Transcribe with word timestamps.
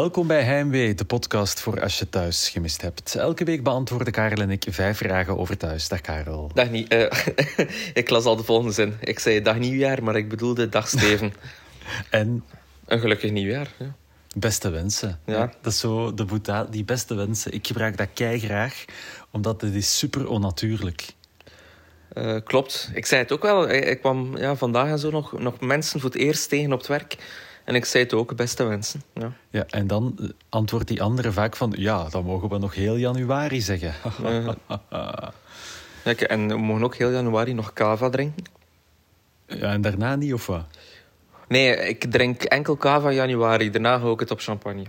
Welkom 0.00 0.26
bij 0.26 0.42
Heimwee, 0.42 0.94
de 0.94 1.04
podcast 1.04 1.60
voor 1.60 1.80
als 1.80 1.98
je 1.98 2.08
thuis 2.08 2.48
gemist 2.48 2.82
hebt. 2.82 3.14
Elke 3.14 3.44
week 3.44 3.62
beantwoorden 3.62 4.12
Karel 4.12 4.40
en 4.42 4.50
ik 4.50 4.66
vijf 4.68 4.96
vragen 4.96 5.38
over 5.38 5.56
thuis. 5.56 5.88
Dag 5.88 6.00
Karel. 6.00 6.50
Dag 6.54 6.70
niet. 6.70 6.88
eh, 6.88 7.10
ik 8.00 8.10
las 8.10 8.24
al 8.24 8.36
de 8.36 8.42
volgende 8.42 8.72
zin. 8.72 8.94
Ik 9.00 9.18
zei 9.18 9.42
dag 9.42 9.58
nieuwjaar, 9.58 10.02
maar 10.02 10.16
ik 10.16 10.28
bedoelde 10.28 10.68
dag 10.68 10.88
Steven. 10.88 11.32
En 12.10 12.44
Een 12.86 13.00
gelukkig 13.00 13.30
nieuwjaar. 13.30 13.68
Ja. 13.78 13.94
beste 14.36 14.68
wensen. 14.70 15.20
Ja. 15.26 15.52
Dat 15.62 15.72
is 15.72 15.78
zo 15.78 16.14
de 16.14 16.24
boeta, 16.24 16.64
die 16.64 16.84
beste 16.84 17.14
wensen. 17.14 17.52
Ik 17.52 17.66
gebruik 17.66 17.96
dat 17.96 18.08
kei 18.14 18.38
graag, 18.38 18.84
omdat 19.30 19.60
het 19.60 19.74
is 19.74 19.98
super 19.98 20.28
onnatuurlijk. 20.28 21.12
Eh, 22.12 22.36
klopt. 22.44 22.90
Ik 22.94 23.06
zei 23.06 23.22
het 23.22 23.32
ook 23.32 23.42
wel. 23.42 23.68
Ik, 23.68 23.84
ik 23.84 24.00
kwam 24.00 24.36
ja, 24.36 24.56
vandaag 24.56 24.88
en 24.88 24.98
zo 24.98 25.10
nog, 25.10 25.38
nog 25.38 25.60
mensen 25.60 26.00
voor 26.00 26.10
het 26.10 26.18
eerst 26.18 26.48
tegen 26.48 26.72
op 26.72 26.78
het 26.78 26.88
werk. 26.88 27.16
En 27.64 27.74
ik 27.74 27.84
zei 27.84 28.04
het 28.04 28.12
ook, 28.14 28.36
beste 28.36 28.64
wensen. 28.64 29.02
Ja. 29.14 29.32
Ja, 29.50 29.64
en 29.66 29.86
dan 29.86 30.16
eh, 30.20 30.28
antwoordt 30.48 30.88
die 30.88 31.02
andere 31.02 31.32
vaak 31.32 31.56
van... 31.56 31.72
Ja, 31.76 32.08
dan 32.08 32.24
mogen 32.24 32.48
we 32.48 32.58
nog 32.58 32.74
heel 32.74 32.96
januari 32.96 33.60
zeggen. 33.60 33.94
Ja, 36.04 36.10
ik- 36.10 36.20
en 36.20 36.48
we 36.48 36.56
mogen 36.56 36.84
ook 36.84 36.94
heel 36.96 37.10
januari 37.10 37.52
nog 37.52 37.72
cava 37.72 38.10
drinken. 38.10 38.44
Ja, 39.46 39.72
en 39.72 39.80
daarna 39.80 40.16
niet, 40.16 40.32
of 40.32 40.46
wat? 40.46 40.64
Nee, 41.48 41.76
ik 41.76 42.04
drink 42.10 42.42
enkel 42.42 42.76
cava 42.76 43.08
in 43.08 43.14
januari. 43.14 43.70
Daarna 43.70 43.98
hou 43.98 44.12
ik 44.12 44.20
het 44.20 44.30
op 44.30 44.40
champagne. 44.40 44.84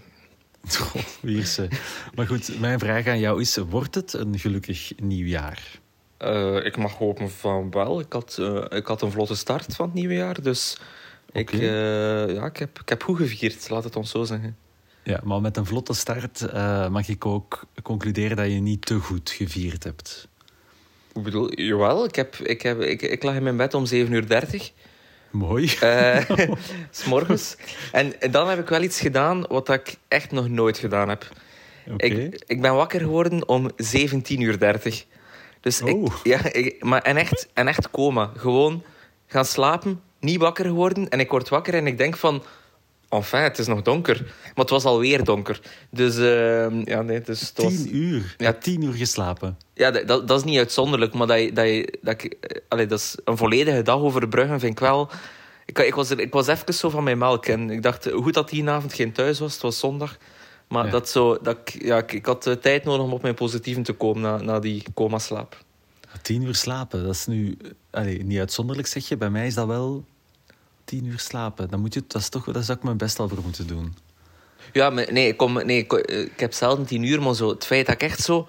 Goh, 0.70 1.02
Wierse. 1.22 1.68
Maar 2.16 2.28
goed, 2.28 2.60
mijn 2.60 2.80
vraag 2.80 3.08
aan 3.08 3.20
jou 3.20 3.42
is... 3.42 3.58
Wordt 3.58 3.96
het 3.96 4.14
een 4.14 4.40
gelukkig 4.40 4.92
nieuwjaar? 5.02 5.80
Eh, 6.18 6.66
ik 6.66 6.78
mag 6.78 6.94
hopen 6.94 7.32
van 7.32 7.72
wel. 7.72 8.00
Ik 8.00 8.14
had, 8.14 8.38
eh, 8.40 8.64
ik 8.78 8.86
had 8.88 9.02
een 9.02 9.12
vlotte 9.12 9.36
start 9.36 9.76
van 9.76 9.86
het 9.86 9.94
nieuwe 9.94 10.14
jaar. 10.14 10.42
Dus 10.42 10.78
ik, 11.34 11.52
eh, 11.52 12.34
ja, 12.34 12.46
ik, 12.46 12.58
heb, 12.58 12.80
ik 12.80 12.90
heb 12.90 13.04
goed 13.04 13.18
gevierd, 13.18 13.70
laat 13.70 13.84
het 13.84 13.96
ons 13.96 14.12
zo 14.12 14.24
zeggen. 14.24 14.58
Ja, 15.04 15.20
maar 15.24 15.42
met 15.42 15.58
een 15.58 15.66
vlotte 15.66 15.94
start 15.94 16.42
eh, 16.42 16.88
mag 16.90 17.08
ik 17.08 17.26
ook 17.26 17.64
concluderen 17.84 18.38
dat 18.38 18.46
je 18.52 18.60
niet 18.60 18.86
te 18.86 18.96
goed 19.00 19.30
gevierd 19.30 19.84
hebt. 19.84 20.28
Ik 21.14 21.24
bedoel, 21.24 21.54
jawel, 21.62 22.06
ik, 22.06 22.16
heb, 22.16 22.36
ik, 22.36 22.62
heb, 22.62 22.82
ik, 22.82 23.02
ik 23.02 23.24
lag 23.24 23.36
in 23.36 23.44
mijn 23.44 23.58
bed 23.58 23.74
om 23.74 23.86
7.30 23.86 23.92
uur. 23.92 24.28
30, 24.28 24.72
Mooi. 25.32 25.74
eh, 25.80 26.30
s 26.92 27.04
morgens. 27.06 27.56
En 27.92 28.14
dan 28.32 28.50
heb 28.50 28.60
ik 28.60 28.68
wel 28.70 28.82
iets 28.82 29.00
gedaan 29.00 29.46
wat 29.48 29.70
ik 29.70 29.96
echt 30.08 30.32
nog 30.32 30.50
nooit 30.50 30.78
gedaan 30.78 31.10
heb. 31.10 31.30
Ik, 31.98 32.44
ik 32.48 32.62
ben 32.62 32.76
wakker 32.76 33.00
geworden 33.00 33.48
om 33.48 33.72
17.30 33.72 33.78
uur. 34.38 34.60
30. 34.60 35.06
Dus 35.60 35.82
Oh. 35.82 36.06
ik, 36.06 36.12
ja, 36.24 36.52
ik, 36.54 36.84
maar 36.84 37.02
en 37.02 37.18
echt, 37.18 37.48
en 37.54 37.68
echt 37.68 37.92
coma. 37.92 38.32
Gewoon 38.38 38.84
gaan 39.28 39.46
slapen, 39.46 40.02
niet 40.22 40.40
wakker 40.40 40.66
geworden. 40.66 41.10
En 41.10 41.20
ik 41.20 41.30
word 41.32 41.50
wakker 41.50 41.74
en 41.74 41.88
ik 41.88 41.98
denk 41.98 42.18
van... 42.18 42.44
Enfin, 43.10 43.40
het 43.42 43.60
is 43.60 43.68
nog 43.68 43.82
donker. 43.82 44.22
Maar 44.24 44.52
het 44.56 44.70
was 44.70 44.84
alweer 44.86 45.24
donker. 45.24 45.60
Dus 45.90 46.18
eh, 46.18 46.84
ja, 46.86 47.02
nee, 47.02 47.22
dus 47.22 47.42
het 47.42 47.64
was... 47.64 47.76
Tien 47.76 47.96
uur. 47.96 48.36
Ja, 48.38 48.54
tien 48.54 48.82
uur 48.84 48.94
geslapen. 48.94 49.58
Ja, 49.74 49.92
dat, 49.92 50.28
dat, 50.28 50.38
is 50.38 50.44
niet 50.44 50.58
uitzonderlijk, 50.58 51.14
maar 51.14 51.28
dat, 51.28 51.40
je, 51.40 51.52
dat, 51.54 51.66
je, 51.66 51.98
dat, 52.02 52.24
ik, 52.24 52.34
eh, 52.34 52.62
allee, 52.68 52.86
dat 52.86 53.00
is 53.00 53.16
een 53.24 53.38
volledige 53.38 53.82
dag 53.82 54.00
over 54.00 54.22
de 54.22 54.28
bruggen, 54.28 54.60
vind 54.60 54.72
ik 54.72 54.80
wel... 54.80 55.10
Ik, 55.66 55.80
ik, 55.80 55.96
was, 55.96 56.10
er, 56.10 56.20
ik 56.20 56.34
was 56.34 56.48
even 56.48 56.74
zo 56.74 56.90
van 56.90 57.04
mijn 57.04 57.18
melk 57.18 57.46
en 57.46 57.70
ik 57.70 57.84
dacht, 57.84 58.06
eh, 58.06 58.14
goed 58.14 58.34
dat 58.34 58.50
die 58.50 58.70
avond 58.70 58.94
geen 58.94 59.12
thuis 59.12 59.40
was, 59.40 59.54
het 59.54 59.62
was 59.62 59.80
zondag. 59.80 60.18
Maar 60.68 60.86
Ja. 60.86 60.92
dat 60.92 61.10
zo, 61.10 61.38
dat 61.42 61.58
ik, 61.58 61.84
ja, 61.84 61.98
ik, 61.98 62.12
ik 62.12 62.26
had 62.26 62.48
eh, 62.48 62.54
tijd 62.54 62.84
nodig 62.84 63.06
om 63.06 63.14
op 63.14 63.22
mijn 63.22 63.34
positieven 63.36 63.84
te 63.84 63.94
komen 63.94 64.22
na, 64.22 64.38
na 64.42 64.60
die 64.60 64.84
coma-slaap. 64.94 65.58
Tien 66.22 66.42
uur 66.42 66.56
slapen, 66.56 67.04
dat 67.04 67.16
is 67.16 67.26
nu... 67.26 67.58
Allee, 67.92 68.24
niet 68.24 68.40
uitzonderlijk 68.40 68.88
zeg 68.88 69.08
je, 69.08 69.18
bij 69.18 69.30
mij 69.30 69.48
is 69.48 69.54
dat 69.54 69.68
wel... 69.68 70.06
Tien 70.84 71.06
uur 71.06 71.20
slapen, 71.20 71.70
dan 71.70 71.80
moet 71.80 71.94
je, 71.94 72.04
dat, 72.08 72.22
is 72.22 72.30
toch, 72.30 72.46
daar 72.46 72.64
zou 72.64 72.78
ik 72.78 72.84
mijn 72.84 72.98
best 72.98 73.20
al 73.20 73.30
voor 73.30 73.42
moeten 73.44 73.68
doen. 73.68 73.96
Ja, 74.74 74.90
maar 74.90 75.08
nee, 75.12 75.28
ik, 75.28 75.38
kom, 75.38 75.54
nee 75.54 75.78
ik, 75.78 75.94
ik 76.34 76.40
heb 76.40 76.54
zelden 76.54 76.86
tien 76.86 77.04
uur, 77.04 77.22
maar 77.22 77.36
zo, 77.36 77.50
het 77.50 77.66
feit 77.66 77.86
dat 77.86 77.96
ik 77.96 78.02
echt 78.02 78.20
zo... 78.20 78.48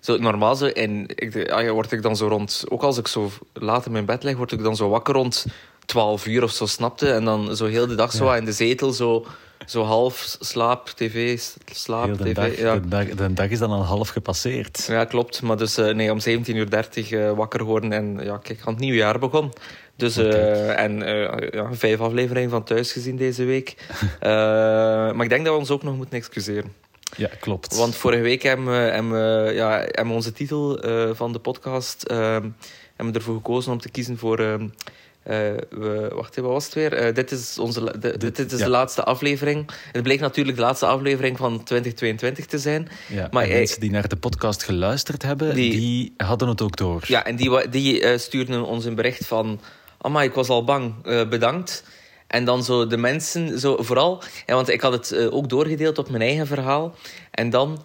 Zo 0.00 0.16
normaal 0.16 0.56
zo, 0.56 0.66
en 0.66 1.08
ik, 1.08 1.50
ah, 1.50 1.62
ja, 1.62 1.72
word 1.72 1.92
ik 1.92 2.02
dan 2.02 2.16
zo 2.16 2.26
rond... 2.26 2.64
Ook 2.68 2.82
als 2.82 2.98
ik 2.98 3.06
zo 3.08 3.30
laat 3.52 3.86
in 3.86 3.92
mijn 3.92 4.04
bed 4.04 4.22
lig, 4.22 4.36
word 4.36 4.52
ik 4.52 4.62
dan 4.62 4.76
zo 4.76 4.88
wakker 4.88 5.14
rond 5.14 5.46
12 5.84 6.26
uur 6.26 6.42
of 6.42 6.50
zo, 6.50 6.66
snapte? 6.66 7.12
En 7.12 7.24
dan 7.24 7.56
zo 7.56 7.66
heel 7.66 7.86
de 7.86 7.94
dag 7.94 8.12
zo 8.12 8.24
Ja. 8.24 8.36
in 8.36 8.44
de 8.44 8.52
zetel, 8.52 8.92
zo, 8.92 9.26
zo 9.66 9.82
half 9.82 10.36
slaap, 10.40 10.88
tv, 10.88 11.40
slaap, 11.72 12.06
Heel 12.06 12.16
de, 12.16 12.24
tv. 12.24 12.34
dag, 12.34 12.56
ja. 12.56 12.74
de, 12.74 12.88
dag, 12.88 13.08
de 13.08 13.32
dag 13.32 13.48
is 13.48 13.58
dan 13.58 13.70
al 13.70 13.84
half 13.84 14.08
gepasseerd. 14.08 14.84
ja, 14.86 15.04
klopt. 15.04 15.42
Maar 15.42 15.56
dus 15.56 15.76
eh, 15.76 15.94
nee, 15.94 16.12
om 16.12 16.18
17.30 16.20 16.24
uur 16.46 16.70
30, 16.70 17.10
eh, 17.10 17.32
wakker 17.32 17.64
worden 17.64 17.92
en 17.92 18.18
ja, 18.22 18.36
kijk, 18.38 18.60
aan 18.64 18.72
het 18.72 18.82
nieuwe 18.82 18.96
jaar 18.96 19.18
begon. 19.18 19.52
Dus, 19.96 20.16
eh, 20.16 20.78
en 20.78 20.98
ja, 21.50 21.74
vijf 21.74 22.00
afleveringen 22.00 22.50
van 22.50 22.64
thuis 22.64 22.92
gezien 22.92 23.16
deze 23.16 23.44
week. 23.44 23.74
Maar 25.14 25.22
ik 25.22 25.28
denk 25.28 25.44
dat 25.44 25.54
we 25.54 25.60
ons 25.60 25.70
ook 25.70 25.82
nog 25.82 25.96
moeten 25.96 26.16
excuseren. 26.16 26.72
Ja, 27.16 27.30
klopt. 27.40 27.76
Want 27.76 27.94
vorige 27.94 28.22
week 28.22 28.42
hebben 28.42 28.66
we, 28.66 28.72
hebben 28.72 29.12
we, 29.12 29.52
ja, 29.54 29.70
hebben 29.78 30.06
we 30.06 30.12
onze 30.12 30.32
titel 30.32 30.78
van 31.14 31.32
de 31.32 31.38
podcast 31.38 32.02
ehm, 32.02 32.48
hebben 32.96 33.12
we 33.12 33.12
ervoor 33.12 33.34
gekozen 33.34 33.72
om 33.72 33.80
te 33.80 33.90
kiezen 33.90 34.18
voor. 34.18 34.58
Eh, 35.22 35.36
we, 35.70 36.10
wacht 36.14 36.30
even, 36.30 36.42
wat 36.42 36.52
was 36.52 36.64
het 36.64 36.74
weer? 36.74 36.92
Eh, 36.92 37.14
dit 37.14 37.30
is, 37.30 37.58
onze, 37.58 37.98
de, 37.98 38.16
dit, 38.18 38.38
is 38.52 38.58
ja. 38.58 38.64
de 38.64 38.70
laatste 38.70 39.04
aflevering. 39.04 39.70
Het 39.92 40.02
bleek 40.02 40.20
natuurlijk 40.20 40.56
de 40.56 40.62
laatste 40.62 40.86
aflevering 40.86 41.36
van 41.38 41.62
2022 41.64 42.46
te 42.46 42.58
zijn. 42.58 42.88
ja, 43.08 43.28
maar 43.30 43.44
hij- 43.46 43.52
mensen 43.58 43.80
die 43.80 43.90
naar 43.90 44.08
de 44.08 44.16
podcast 44.16 44.62
geluisterd 44.62 45.22
hebben, 45.22 45.54
die, 45.54 45.70
Die- 45.70 46.14
hadden 46.16 46.48
het 46.48 46.62
ook 46.62 46.76
door. 46.76 47.02
Ja, 47.06 47.24
en 47.24 47.36
die, 47.36 47.68
die 47.68 48.00
eh, 48.00 48.18
stuurden 48.18 48.64
ons 48.64 48.84
een 48.84 48.94
bericht 48.94 49.26
van... 49.26 49.60
Amai, 49.98 50.28
ik 50.28 50.34
was 50.34 50.48
al 50.48 50.64
bang, 50.64 50.94
bedankt. 51.28 51.84
En 52.26 52.44
dan 52.44 52.64
zo 52.64 52.86
de 52.86 52.96
mensen, 52.96 53.58
zo 53.58 53.76
vooral... 53.82 54.22
Ja, 54.46 54.54
want 54.54 54.68
ik 54.68 54.80
had 54.80 54.92
het 54.92 55.30
ook 55.30 55.48
doorgedeeld 55.48 55.98
op 55.98 56.10
mijn 56.10 56.22
eigen 56.22 56.46
verhaal. 56.46 56.94
En 57.30 57.50
dan... 57.50 57.84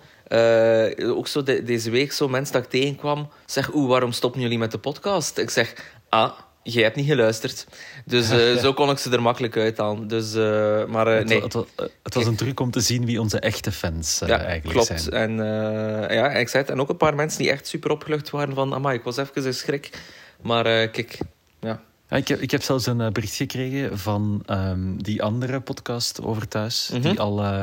ook 1.16 1.28
zo 1.28 1.44
de- 1.44 1.64
deze 1.64 1.90
week 1.90 2.12
zo 2.12 2.28
mensen 2.28 2.54
dat 2.54 2.64
ik 2.64 2.70
tegenkwam. 2.70 3.30
Zeg, 3.46 3.74
oeh, 3.74 3.90
waarom 3.90 4.12
stoppen 4.12 4.42
jullie 4.42 4.58
met 4.58 4.72
de 4.72 4.78
podcast? 4.78 5.38
Ik 5.38 5.50
zeg, 5.50 5.74
ah, 6.10 6.32
jij 6.74 6.84
hebt 6.84 6.96
niet 6.96 7.06
geluisterd. 7.08 7.68
Dus 8.06 8.30
eh, 8.30 8.56
zo 8.64 8.74
kon 8.74 8.90
ik 8.90 8.98
ze 8.98 9.12
er 9.12 9.22
makkelijk 9.22 9.58
uithalen. 9.58 10.08
Dus, 10.08 10.34
eh, 10.34 10.86
maar 10.86 11.08
eh, 11.08 11.18
het, 11.18 11.28
nee. 11.28 11.42
het, 11.42 11.54
wa- 11.54 11.66
het 12.04 12.14
was 12.14 12.26
een 12.26 12.36
truc 12.36 12.60
om 12.60 12.72
te 12.72 12.80
zien 12.80 13.06
wie 13.06 13.22
onze 13.22 13.40
echte 13.40 13.72
fans 13.72 14.20
Ja, 14.26 14.40
eigenlijk 14.40 14.86
klopt. 14.86 15.02
zijn. 15.02 15.40
En, 15.40 15.46
ja, 16.16 16.30
ik 16.32 16.48
zei 16.48 16.64
het. 16.64 16.72
En 16.72 16.80
ook 16.82 16.90
een 16.90 16.98
paar 16.98 17.16
mensen 17.16 17.42
die 17.42 17.52
echt 17.52 17.68
super 17.68 17.92
opgelucht 17.92 18.30
waren 18.30 18.54
van... 18.56 18.74
Amai, 18.74 18.98
ik 18.98 19.04
was 19.04 19.18
even 19.18 19.46
in 19.46 19.54
schrik. 19.54 19.90
Maar 20.42 20.64
kijk, 20.64 21.18
ja. 21.60 21.82
Ja, 22.10 22.18
ik, 22.18 22.28
heb, 22.28 22.40
ik 22.42 22.52
heb 22.52 22.62
zelfs 22.64 22.86
een 22.86 23.14
bericht 23.14 23.36
gekregen 23.36 24.00
van 24.00 24.44
ehm, 24.46 24.98
die 24.98 25.24
andere 25.24 25.60
podcast 25.62 26.22
over 26.22 26.48
thuis. 26.48 26.90
Mhm. 26.94 27.02
Die 27.02 27.20
al. 27.20 27.42
eh 27.44 27.62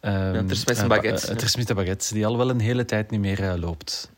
ehm, 0.00 0.48
Ja, 0.74 0.86
Baguette. 0.86 1.74
Baguette, 1.74 2.14
die 2.14 2.26
al 2.26 2.36
wel 2.36 2.50
een 2.50 2.60
hele 2.60 2.84
tijd 2.84 3.10
niet 3.10 3.20
meer 3.20 3.56
loopt. 3.58 4.10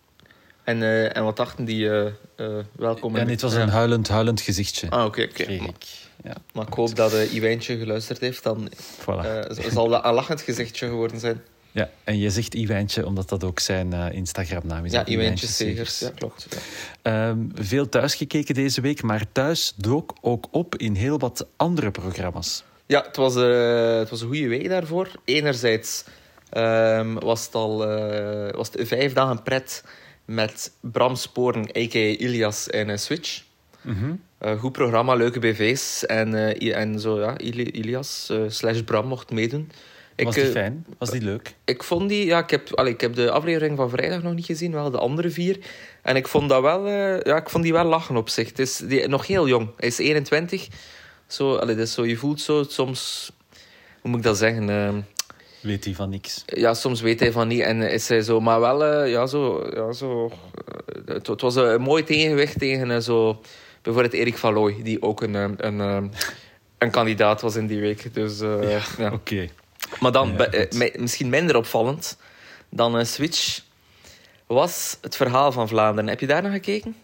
En, 0.66 0.82
eh, 0.82 1.16
en 1.16 1.25
wat 1.25 1.37
dachten 1.37 1.65
die? 1.65 1.91
eh 1.91 2.06
eh 2.37 2.65
welkom. 2.72 3.12
Nee, 3.12 3.25
het 3.25 3.41
was 3.41 3.54
ja. 3.54 3.60
een 3.60 3.69
huilend, 3.69 4.09
huilend 4.09 4.41
gezichtje. 4.41 4.91
Ah, 4.91 5.04
oké, 5.04 5.22
oké. 5.22 5.32
kreeg 5.32 5.60
Maar, 5.60 5.69
ik. 5.69 5.87
Ja, 6.25 6.34
maar 6.53 6.66
ik 6.66 6.72
hoop 6.72 6.97
dat 6.97 7.15
uh, 7.15 7.34
Iwijntje 7.34 7.78
geluisterd 7.78 8.21
heeft. 8.21 8.43
Dan 8.43 8.72
voilà. 9.00 9.50
zal 9.72 9.88
dat 9.88 10.04
een 10.04 10.15
lachend 10.15 10.41
gezichtje 10.41 10.88
geworden 10.88 11.21
zijn. 11.21 11.43
ja, 11.72 11.91
en 12.04 12.19
je 12.19 12.31
zegt 12.31 12.54
Iwijntje, 12.54 13.06
omdat 13.06 13.28
dat 13.28 13.44
ook 13.44 13.60
zijn 13.60 13.93
eh, 13.93 14.12
Instagram-naam 14.12 14.84
is. 14.84 14.93
Ja, 14.93 15.06
Iwijntje 15.06 15.47
Segers. 15.47 15.99
Ja, 15.99 16.10
klopt. 16.10 16.47
Ja. 16.50 16.59
Ehm, 17.03 17.38
veel 17.54 17.88
thuis 17.88 18.15
gekeken 18.15 18.54
deze 18.54 18.81
week, 18.81 19.03
maar 19.03 19.25
thuis 19.33 19.72
dook 19.77 20.15
ook 20.21 20.47
op 20.50 20.77
in 20.77 20.94
heel 20.94 21.19
wat 21.19 21.47
andere 21.56 21.91
programma's. 21.91 22.65
Ja, 22.87 23.04
het 23.06 23.16
was, 23.16 23.34
het 23.34 24.10
was 24.10 24.21
een 24.21 24.28
goede 24.28 24.48
week 24.48 24.69
daarvoor. 24.69 25.10
Enerzijds 25.25 26.04
ehm, 26.50 27.15
was 27.15 27.45
het 27.45 27.54
al 27.54 27.77
was 28.57 28.71
het 28.72 28.89
vijf 28.89 29.12
dagen 29.12 29.42
pret 29.42 29.83
met 30.27 30.73
Bram 30.81 31.15
Sporen, 31.17 31.63
a.k.a. 31.63 31.99
Ilias 31.99 32.71
en 32.71 32.91
eh, 32.91 32.97
Switch. 32.97 33.43
Eh, 34.39 34.59
goed 34.61 34.73
programma, 34.73 35.15
leuke 35.15 35.39
BV's. 35.39 36.07
En, 36.07 36.34
eh, 36.59 36.77
en 36.77 37.01
zo, 37.01 37.21
ja, 37.21 37.39
Ili- 37.39 37.71
Ilias 37.73 38.33
slash 38.49 38.81
Bram 38.81 39.07
mocht 39.07 39.31
meedoen. 39.31 39.71
Was 40.27 40.34
die 40.34 40.45
fijn? 40.53 40.87
Was 40.99 41.11
die 41.11 41.21
leuk? 41.23 41.55
Ik 41.65 41.83
vond 41.83 42.09
die, 42.09 42.25
ja, 42.27 42.39
ik 42.39 42.51
heb, 42.51 42.75
allee, 42.75 42.93
ik 42.93 43.01
heb 43.01 43.15
de 43.15 43.31
aflevering 43.31 43.77
van 43.77 43.91
vrijdag 43.91 44.23
nog 44.23 44.34
niet 44.34 44.45
gezien, 44.47 44.73
wel 44.73 44.91
de 44.91 44.99
andere 44.99 45.31
vier. 45.31 45.59
En 46.03 46.17
ik 46.17 46.29
vond 46.29 46.49
dat 46.49 46.63
wel, 46.63 46.89
ja, 46.89 47.37
ik 47.37 47.49
vond 47.51 47.63
die 47.65 47.72
wel 47.72 47.84
lachen 47.84 48.17
op 48.17 48.29
zich. 48.29 48.49
Het 48.49 48.59
is 48.59 48.77
die, 48.77 49.09
nog 49.09 49.27
heel 49.27 49.49
jong. 49.49 49.69
Hij 49.77 49.89
is 49.89 49.99
21. 49.99 50.69
Zo, 51.27 51.55
allee, 51.57 51.75
dat 51.77 51.87
is 51.87 51.93
zo, 51.93 52.07
je 52.07 52.17
voelt 52.17 52.41
zo 52.41 52.65
soms, 52.69 53.31
hoe 54.01 54.11
moet 54.11 54.19
ik 54.19 54.25
dat 54.25 54.39
zeggen? 54.39 54.67
Weet 55.66 55.84
hij 55.84 55.95
van 55.95 56.10
niks? 56.10 56.42
ja, 56.47 56.74
soms 56.74 57.01
weet 57.01 57.21
hij 57.21 57.33
van 57.33 57.48
niet 57.48 57.60
en 57.60 57.83
is 57.83 58.09
hij 58.09 58.22
zo, 58.22 58.41
maar 58.41 58.60
wel, 58.60 58.84
eh, 58.84 59.10
ja, 59.10 59.27
zo, 59.27 59.66
ja, 59.74 59.92
zo. 59.92 60.27
eh, 60.27 61.15
het, 61.15 61.27
het 61.27 61.41
was 61.41 61.54
een 61.54 61.80
mooi 61.80 62.04
tegenwicht 62.04 62.59
tegen 62.59 62.91
eh, 62.91 62.98
zo, 62.98 63.41
bijvoorbeeld 63.83 64.15
Erik 64.15 64.39
van 64.39 64.53
Looy, 64.54 64.83
die 64.83 65.03
ook 65.03 65.22
een, 65.22 65.34
een, 65.66 66.10
een 66.78 66.91
kandidaat 66.91 67.41
was 67.41 67.57
in 67.57 67.66
die 67.66 67.80
week. 67.80 68.15
Dus, 68.15 68.39
ja. 68.98 69.13
Oké. 69.13 69.48
Maar 70.01 70.13
dan, 70.13 70.34
Ja, 70.39 70.66
misschien 70.97 71.28
minder 71.28 71.57
opvallend 71.57 72.16
dan 72.69 72.95
een 72.95 73.07
Switch, 73.07 73.60
was 74.47 74.98
het 75.01 75.16
verhaal 75.16 75.53
van 75.53 75.69
Vlaanderen. 75.69 76.09
Heb 76.10 76.21
je 76.21 76.27
daar 76.27 76.42
naar 76.42 76.53
gekeken? 76.53 76.95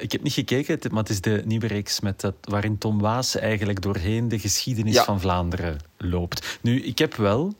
Ik 0.00 0.12
heb 0.12 0.22
niet 0.22 0.32
gekeken, 0.32 0.78
maar 0.90 1.02
het 1.02 1.08
is 1.12 1.20
de 1.20 1.42
nieuwe 1.44 1.66
reeks 1.66 2.00
met 2.00 2.20
dat, 2.20 2.34
waarin 2.40 2.78
Tom 2.78 3.00
Waas 3.00 3.36
eigenlijk 3.36 3.82
doorheen 3.82 4.28
de 4.28 4.38
geschiedenis 4.38 4.94
Ja. 4.94 5.04
van 5.04 5.20
Vlaanderen 5.20 5.78
loopt. 5.96 6.58
Nu, 6.60 6.82
ik 6.82 6.98
heb 6.98 7.14
wel 7.14 7.54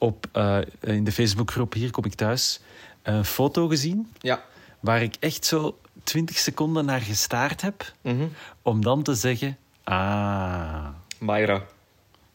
op, 0.00 0.26
eh, 0.32 0.58
in 0.80 1.04
de 1.04 1.12
Facebookgroep 1.12 1.72
Hier 1.72 1.90
Kom 1.90 2.04
Ik 2.04 2.14
Thuis 2.14 2.60
een 3.02 3.24
foto 3.24 3.66
gezien 3.68 4.12
Ja. 4.18 4.42
waar 4.80 5.02
ik 5.02 5.14
echt 5.20 5.44
zo 5.44 5.78
20 6.04 6.36
seconden 6.38 6.84
naar 6.84 7.00
gestaard 7.00 7.60
heb 7.60 7.92
Mhm. 8.00 8.26
om 8.62 8.82
dan 8.82 9.02
te 9.02 9.14
zeggen... 9.14 9.56
Ah, 9.84 10.86
Mayra. 11.18 11.62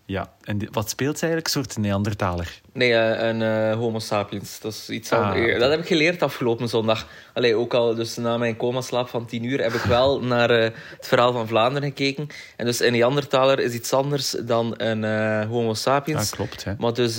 Ja. 0.05 0.33
En 0.43 0.67
wat 0.71 0.89
speelt 0.89 1.17
ze 1.17 1.25
eigenlijk? 1.25 1.55
Een 1.55 1.63
soort 1.63 1.77
Neandertaler. 1.77 2.61
Nee, 2.73 2.93
eh, 2.93 3.27
een 3.27 3.41
eh, 3.41 3.77
homo 3.77 3.99
sapiens. 3.99 4.59
Dat 4.59 4.71
is 4.71 4.89
iets 4.89 5.11
Ah. 5.11 5.59
Dat 5.59 5.69
heb 5.69 5.79
ik 5.79 5.87
geleerd 5.87 6.21
afgelopen 6.21 6.69
zondag. 6.69 7.07
Allee, 7.33 7.55
ook 7.55 7.73
al 7.73 7.95
dus 7.95 8.15
na 8.15 8.37
mijn 8.37 8.57
coma-slaap 8.57 9.07
van 9.07 9.25
10 9.25 9.43
uur 9.43 9.61
heb 9.61 9.73
ik 9.73 9.81
wel 9.81 10.21
naar 10.21 10.49
eh, 10.49 10.63
het 10.97 11.07
verhaal 11.07 11.31
van 11.31 11.47
Vlaanderen 11.47 11.89
gekeken. 11.89 12.27
En 12.55 12.65
dus 12.65 12.79
een 12.79 12.91
Neandertaler 12.91 13.59
is 13.59 13.73
iets 13.73 13.93
anders 13.93 14.31
dan 14.31 14.73
een 14.77 15.03
homo 15.47 15.73
sapiens. 15.73 16.29
klopt. 16.29 16.63
Hè. 16.63 16.73
Maar 16.77 16.93
dus, 16.93 17.17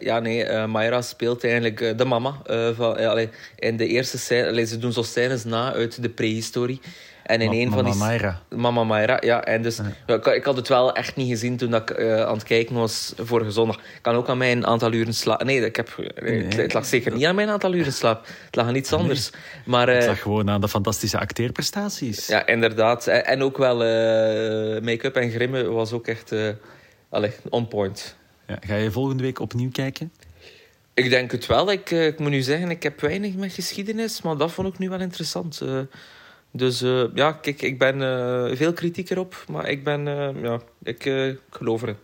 ja 0.00 0.20
nee, 0.20 0.66
Mayra 0.66 1.02
speelt 1.02 1.44
eigenlijk 1.44 1.98
de 1.98 2.04
mama. 2.04 2.40
van, 2.74 2.96
allee, 2.96 3.28
in 3.56 3.76
de 3.76 3.86
eerste 3.86 4.18
scène, 4.18 4.48
allee, 4.48 4.66
ze 4.66 4.78
doen 4.78 4.92
zo 4.92 5.02
scènes 5.02 5.44
na 5.44 5.72
uit 5.72 6.02
de 6.02 6.08
prehistorie. 6.08 6.80
En 7.26 7.40
in 7.40 7.48
Ma- 7.48 7.54
een 7.54 7.70
van 7.70 7.84
die... 7.84 7.92
Mama 7.94 8.04
Mayra. 8.06 8.40
Mama 8.50 8.84
Mayra, 8.84 9.16
ja. 9.20 9.44
En 9.44 9.62
dus, 9.62 9.80
ja, 10.06 10.14
ik, 10.14 10.26
ik 10.26 10.44
had 10.44 10.56
het 10.56 10.68
wel 10.68 10.94
echt 10.94 11.16
niet 11.16 11.28
gezien 11.28 11.56
toen 11.56 11.70
dat 11.70 11.90
ik 11.90 11.96
eh, 11.96 12.22
aan 12.22 12.34
het 12.34 12.42
kijken 12.42 12.74
was 12.74 13.12
vorige 13.16 13.50
zondag. 13.50 13.76
Ik 13.76 13.82
kan 14.02 14.14
ook 14.14 14.28
aan 14.28 14.38
mijn 14.38 14.66
aantal 14.66 14.92
uren 14.92 15.14
slaap. 15.14 15.42
Nee, 15.44 15.60
ik 15.64 15.76
heb, 15.76 15.96
nee, 16.22 16.42
het- 16.44 16.56
het 16.56 16.72
lag 16.72 16.86
zeker 16.86 17.12
niet 17.12 17.24
aan 17.24 17.34
mijn 17.34 17.48
aantal 17.48 17.74
uren 17.74 17.92
slaap. 17.92 18.26
Het 18.44 18.56
lag 18.56 18.66
aan 18.66 18.74
iets 18.74 18.92
anders. 18.92 19.30
Maar 19.64 19.88
Het 19.88 20.02
eh, 20.02 20.08
lag 20.08 20.20
gewoon 20.22 20.50
aan 20.50 20.60
de 20.60 20.68
fantastische 20.68 21.18
acteerprestaties. 21.18 22.26
ja, 22.26 22.46
inderdaad. 22.46 23.06
En, 23.06 23.26
en 23.26 23.42
ook 23.42 23.58
wel 23.58 23.84
eh, 23.84 24.82
make-up 24.82 25.16
en 25.16 25.30
grimmen 25.30 25.72
was 25.72 25.92
ook 25.92 26.06
echt 26.06 26.32
eh 26.32 26.48
allee, 27.08 27.32
on 27.50 27.68
point. 27.68 28.16
Ja, 28.46 28.56
ga 28.60 28.74
je 28.74 28.90
volgende 28.90 29.22
week 29.22 29.38
opnieuw 29.40 29.70
kijken? 29.70 30.12
Ik 30.94 31.10
denk 31.10 31.32
het 31.32 31.46
wel. 31.46 31.72
Ik, 31.72 31.90
eh, 31.90 32.06
ik 32.06 32.18
moet 32.18 32.30
nu 32.30 32.40
zeggen, 32.42 32.70
ik 32.70 32.82
heb 32.82 33.00
weinig 33.00 33.34
met 33.34 33.52
geschiedenis, 33.52 34.22
maar 34.22 34.36
dat 34.36 34.52
vond 34.52 34.68
ik 34.68 34.78
nu 34.78 34.88
wel 34.88 35.00
interessant. 35.00 35.60
eh. 35.60 35.78
Dus 36.56 36.82
eh, 36.82 37.04
ja, 37.14 37.32
kijk, 37.32 37.62
ik 37.62 37.78
ben 37.78 38.02
eh, 38.02 38.56
veel 38.56 38.72
kritiek 38.72 39.10
erop, 39.10 39.44
maar 39.50 39.68
ik 39.68 39.84
ben, 39.84 40.08
eh, 40.08 40.42
ja, 40.42 40.60
ik, 40.82 41.02
geloof 41.50 41.82
erin. 41.82 41.96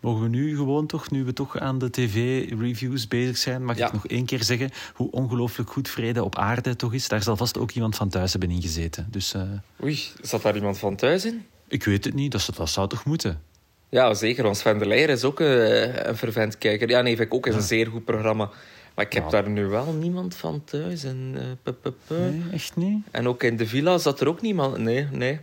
Mogen 0.00 0.22
we 0.22 0.28
nu 0.28 0.56
gewoon 0.56 0.86
toch, 0.86 1.10
nu 1.10 1.24
we 1.24 1.32
toch 1.32 1.58
aan 1.58 1.78
de 1.78 1.90
tv-reviews 1.90 3.08
bezig 3.08 3.36
zijn, 3.36 3.64
mag 3.64 3.78
Ja. 3.78 3.86
ik 3.86 3.92
nog 3.92 4.06
één 4.06 4.24
keer 4.26 4.42
zeggen 4.42 4.70
hoe 4.94 5.10
ongelooflijk 5.10 5.70
goed 5.70 5.88
vrede 5.88 6.24
op 6.24 6.36
aarde 6.36 6.76
toch 6.76 6.94
is? 6.94 7.08
Daar 7.08 7.22
zal 7.22 7.36
vast 7.36 7.58
ook 7.58 7.70
iemand 7.70 7.96
van 7.96 8.08
thuis 8.08 8.30
hebben 8.32 8.50
ingezeten. 8.50 9.06
Dus 9.10 9.34
Oei, 9.82 9.98
zat 10.22 10.42
daar 10.42 10.54
iemand 10.54 10.78
van 10.78 10.96
thuis 10.96 11.24
in? 11.24 11.46
ik 11.68 11.84
weet 11.84 12.04
het 12.04 12.14
niet, 12.14 12.32
dat, 12.32 12.48
dat 12.56 12.70
zou 12.70 12.88
toch 12.88 13.04
moeten? 13.04 13.42
Ja, 13.88 14.14
zeker. 14.14 14.42
Want 14.44 14.56
Sven 14.56 14.78
de 14.78 14.86
Leijer 14.86 15.08
is 15.08 15.24
ook 15.24 15.40
een 15.40 16.16
fervent 16.16 16.58
kijker. 16.58 16.88
Ja, 16.88 17.00
nee, 17.00 17.16
vind 17.16 17.28
ik 17.28 17.34
ook 17.34 17.46
is 17.46 17.54
een 17.54 17.62
zeer 17.62 17.86
goed 17.86 18.04
programma. 18.04 18.50
Maar 18.96 19.04
ik 19.04 19.12
heb 19.12 19.24
Ja. 19.24 19.30
daar 19.30 19.48
nu 19.48 19.66
wel 19.66 19.92
niemand 19.92 20.34
van 20.34 20.64
thuis. 20.64 21.04
En, 21.04 21.36
pu. 21.62 21.72
Nee, 22.08 22.42
echt 22.52 22.76
niet? 22.76 23.06
en 23.10 23.28
ook 23.28 23.42
in 23.42 23.56
de 23.56 23.66
villa 23.66 23.98
zat 23.98 24.20
er 24.20 24.28
ook 24.28 24.40
niemand. 24.40 24.78
Nee, 24.78 25.06
nee. 25.12 25.40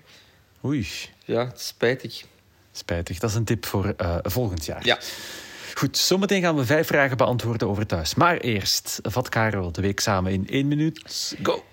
Oei, 0.66 0.88
Ja, 1.26 1.52
spijtig. 1.56 2.24
spijtig. 2.72 3.20
Dat 3.20 3.30
is 3.30 3.36
een 3.36 3.44
tip 3.44 3.66
voor 3.66 3.94
eh, 3.98 4.18
volgend 4.22 4.66
jaar. 4.66 4.86
Ja. 4.86 4.98
Goed, 5.74 5.98
zometeen 5.98 6.42
gaan 6.42 6.56
we 6.56 6.66
vijf 6.66 6.88
vragen 6.88 7.18
beantwoorden 7.18 7.68
over 7.70 7.86
thuis. 7.86 8.16
Maar 8.16 8.38
eerst, 8.38 9.00
vat 9.02 9.30
Karel 9.30 9.72
de 9.72 9.82
week 9.82 10.00
samen 10.00 10.32
in 10.32 10.48
één 10.50 10.68
minuut. 10.68 11.36
Go! 11.44 11.64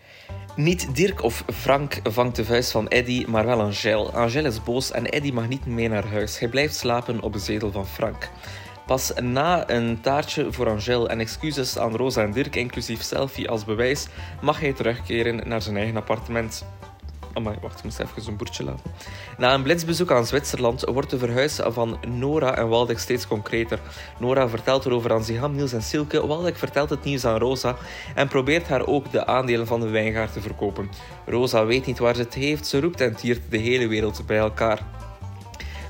Niet 0.56 0.94
Dirk 0.96 1.22
of 1.22 1.44
Frank 1.52 2.00
vangt 2.02 2.36
de 2.36 2.44
vuist 2.44 2.70
van 2.70 2.88
Eddy, 2.88 3.24
maar 3.28 3.46
wel 3.46 3.60
Angèle. 3.60 4.10
Angèle 4.10 4.48
is 4.48 4.62
boos 4.62 4.90
en 4.90 5.06
Eddy 5.06 5.30
mag 5.30 5.48
niet 5.48 5.66
mee 5.66 5.88
naar 5.88 6.06
huis. 6.06 6.38
Hij 6.38 6.48
blijft 6.48 6.74
slapen 6.74 7.20
op 7.20 7.32
de 7.32 7.38
zetel 7.38 7.72
van 7.72 7.86
Frank. 7.86 8.28
Pas 8.90 9.12
na 9.20 9.70
een 9.70 10.00
taartje 10.00 10.52
voor 10.52 10.68
Angèle 10.68 11.08
en 11.08 11.20
excuses 11.20 11.78
aan 11.78 11.96
Rosa 11.96 12.22
en 12.22 12.32
Dirk, 12.32 12.56
inclusief 12.56 13.02
selfie 13.02 13.48
als 13.48 13.64
bewijs, 13.64 14.06
mag 14.40 14.60
hij 14.60 14.72
terugkeren 14.72 15.48
naar 15.48 15.62
zijn 15.62 15.76
eigen 15.76 15.96
appartement. 15.96 16.64
Amai, 17.34 17.56
wacht, 17.60 17.78
ik 17.78 17.84
moest 17.84 17.98
even 17.98 18.22
een 18.26 18.36
boertje 18.36 18.64
laten. 18.64 18.90
Na 19.38 19.54
een 19.54 19.62
blitsbezoek 19.62 20.10
aan 20.10 20.26
Zwitserland 20.26 20.84
wordt 20.84 21.10
de 21.10 21.18
verhuis 21.18 21.60
van 21.62 21.98
Nora 22.08 22.56
en 22.56 22.68
Waldek 22.68 22.98
steeds 22.98 23.26
concreter. 23.26 23.80
Nora 24.18 24.48
vertelt 24.48 24.84
erover 24.84 25.12
aan 25.12 25.24
Ziham, 25.24 25.54
Niels 25.54 25.72
en 25.72 25.82
Silke. 25.82 26.26
Waldek 26.26 26.56
vertelt 26.56 26.90
het 26.90 27.04
nieuws 27.04 27.24
aan 27.24 27.38
Rosa 27.38 27.76
en 28.14 28.28
probeert 28.28 28.68
haar 28.68 28.86
ook 28.86 29.12
de 29.12 29.26
aandelen 29.26 29.66
van 29.66 29.80
de 29.80 29.88
wijngaard 29.88 30.32
te 30.32 30.40
verkopen. 30.40 30.90
Rosa 31.26 31.66
weet 31.66 31.86
niet 31.86 31.98
waar 31.98 32.14
ze 32.14 32.22
het 32.22 32.34
heeft, 32.34 32.66
ze 32.66 32.80
roept 32.80 33.00
en 33.00 33.16
tiert 33.16 33.40
de 33.50 33.58
hele 33.58 33.88
wereld 33.88 34.22
bij 34.26 34.38
elkaar. 34.38 35.08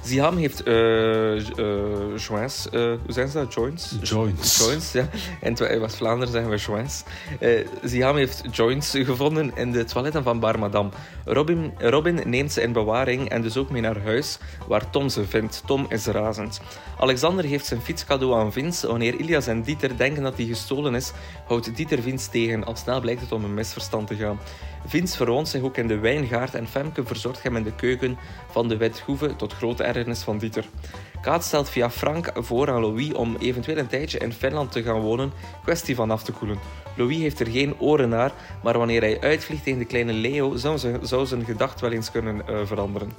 Ziham 0.02 0.37
heeft 0.37 0.62
eh 0.62 1.37
eh, 1.37 2.17
joints, 2.17 2.69
eh, 2.69 2.81
hoe 2.81 2.99
zijn 3.06 3.29
ze 3.29 3.38
dat? 3.38 3.55
Joints? 3.55 3.97
Joints. 4.02 4.58
Joints, 4.58 4.93
ja. 4.93 5.08
In 5.41 5.56
West-Vlaanderen 5.56 6.32
zeggen 6.32 6.50
we 6.50 6.56
joints. 6.56 7.02
Eh 7.38 7.67
Ziham 7.82 8.17
heeft 8.17 8.43
joints 8.52 8.91
gevonden 8.91 9.52
in 9.56 9.73
de 9.73 9.85
toiletten 9.85 10.23
van 10.23 10.41
Bar 10.41 10.58
Madame. 10.58 10.91
Robin, 11.25 11.73
Robin 11.79 12.20
neemt 12.25 12.52
ze 12.52 12.62
in 12.62 12.73
bewaring 12.73 13.29
en 13.29 13.43
dus 13.43 13.56
ook 13.56 13.70
mee 13.70 13.82
naar 13.82 14.02
huis, 14.02 14.38
waar 14.67 14.91
Tom 14.91 15.08
ze 15.08 15.25
vindt. 15.25 15.62
Tom 15.67 15.87
is 15.88 16.06
razend. 16.06 16.61
Alexander 16.99 17.44
geeft 17.44 17.67
zijn 17.67 17.81
fiets 17.81 18.05
cadeau 18.05 18.35
aan 18.35 18.53
Vince. 18.53 18.87
Wanneer 18.87 19.14
Ilias 19.14 19.46
en 19.46 19.62
Dieter 19.62 19.96
denken 19.96 20.23
dat 20.23 20.37
die 20.37 20.46
gestolen 20.46 20.94
is, 20.94 21.12
houdt 21.46 21.76
Dieter 21.76 22.03
Vince 22.03 22.31
tegen. 22.31 22.64
Al 22.64 22.76
snel 22.76 23.00
blijkt 23.00 23.20
het 23.20 23.32
om 23.32 23.44
een 23.44 23.55
misverstand 23.55 24.06
te 24.06 24.17
gaan. 24.17 24.38
Vince 24.87 25.17
verwoont 25.17 25.49
zich 25.49 25.62
ook 25.62 25.76
in 25.76 25.88
de 25.88 25.99
wijngaard 25.99 26.55
en 26.55 26.69
Femke 26.69 27.05
verzorgt 27.05 27.43
hem 27.43 27.56
in 27.56 27.62
de 27.62 27.75
keuken 27.75 28.19
van 28.50 28.69
de 28.69 28.76
Wethoeve 28.76 29.37
tot 29.37 29.53
grote 29.53 29.82
van 30.25 30.38
Dieter. 30.38 30.64
Kaat 31.20 31.44
stelt 31.44 31.70
via 31.70 31.90
Frank 31.90 32.31
voor 32.34 32.70
aan 32.70 32.81
Louis 32.81 33.12
om 33.12 33.37
eventueel 33.37 33.78
een 33.78 33.87
tijdje 33.87 34.19
in 34.19 34.32
Finland 34.32 34.72
te 34.72 34.82
gaan 34.82 35.00
wonen, 35.00 35.32
kwestie 35.62 35.94
van 35.94 36.11
af 36.11 36.22
te 36.22 36.32
koelen. 36.32 36.58
Louis 36.96 37.17
heeft 37.17 37.40
er 37.40 37.46
geen 37.46 37.75
oren 37.78 38.08
naar, 38.08 38.32
maar 38.62 38.78
wanneer 38.78 39.00
hij 39.00 39.20
uitvliegt 39.20 39.64
tegen 39.64 39.78
de 39.78 39.84
kleine 39.84 40.12
Leo, 40.12 40.56
zou, 40.56 40.78
ze, 40.78 40.99
zou 41.02 41.26
zijn 41.26 41.44
gedacht 41.44 41.81
wel 41.81 41.93
eens 41.93 42.11
kunnen 42.11 42.46
eh, 42.46 42.61
veranderen. 42.64 43.12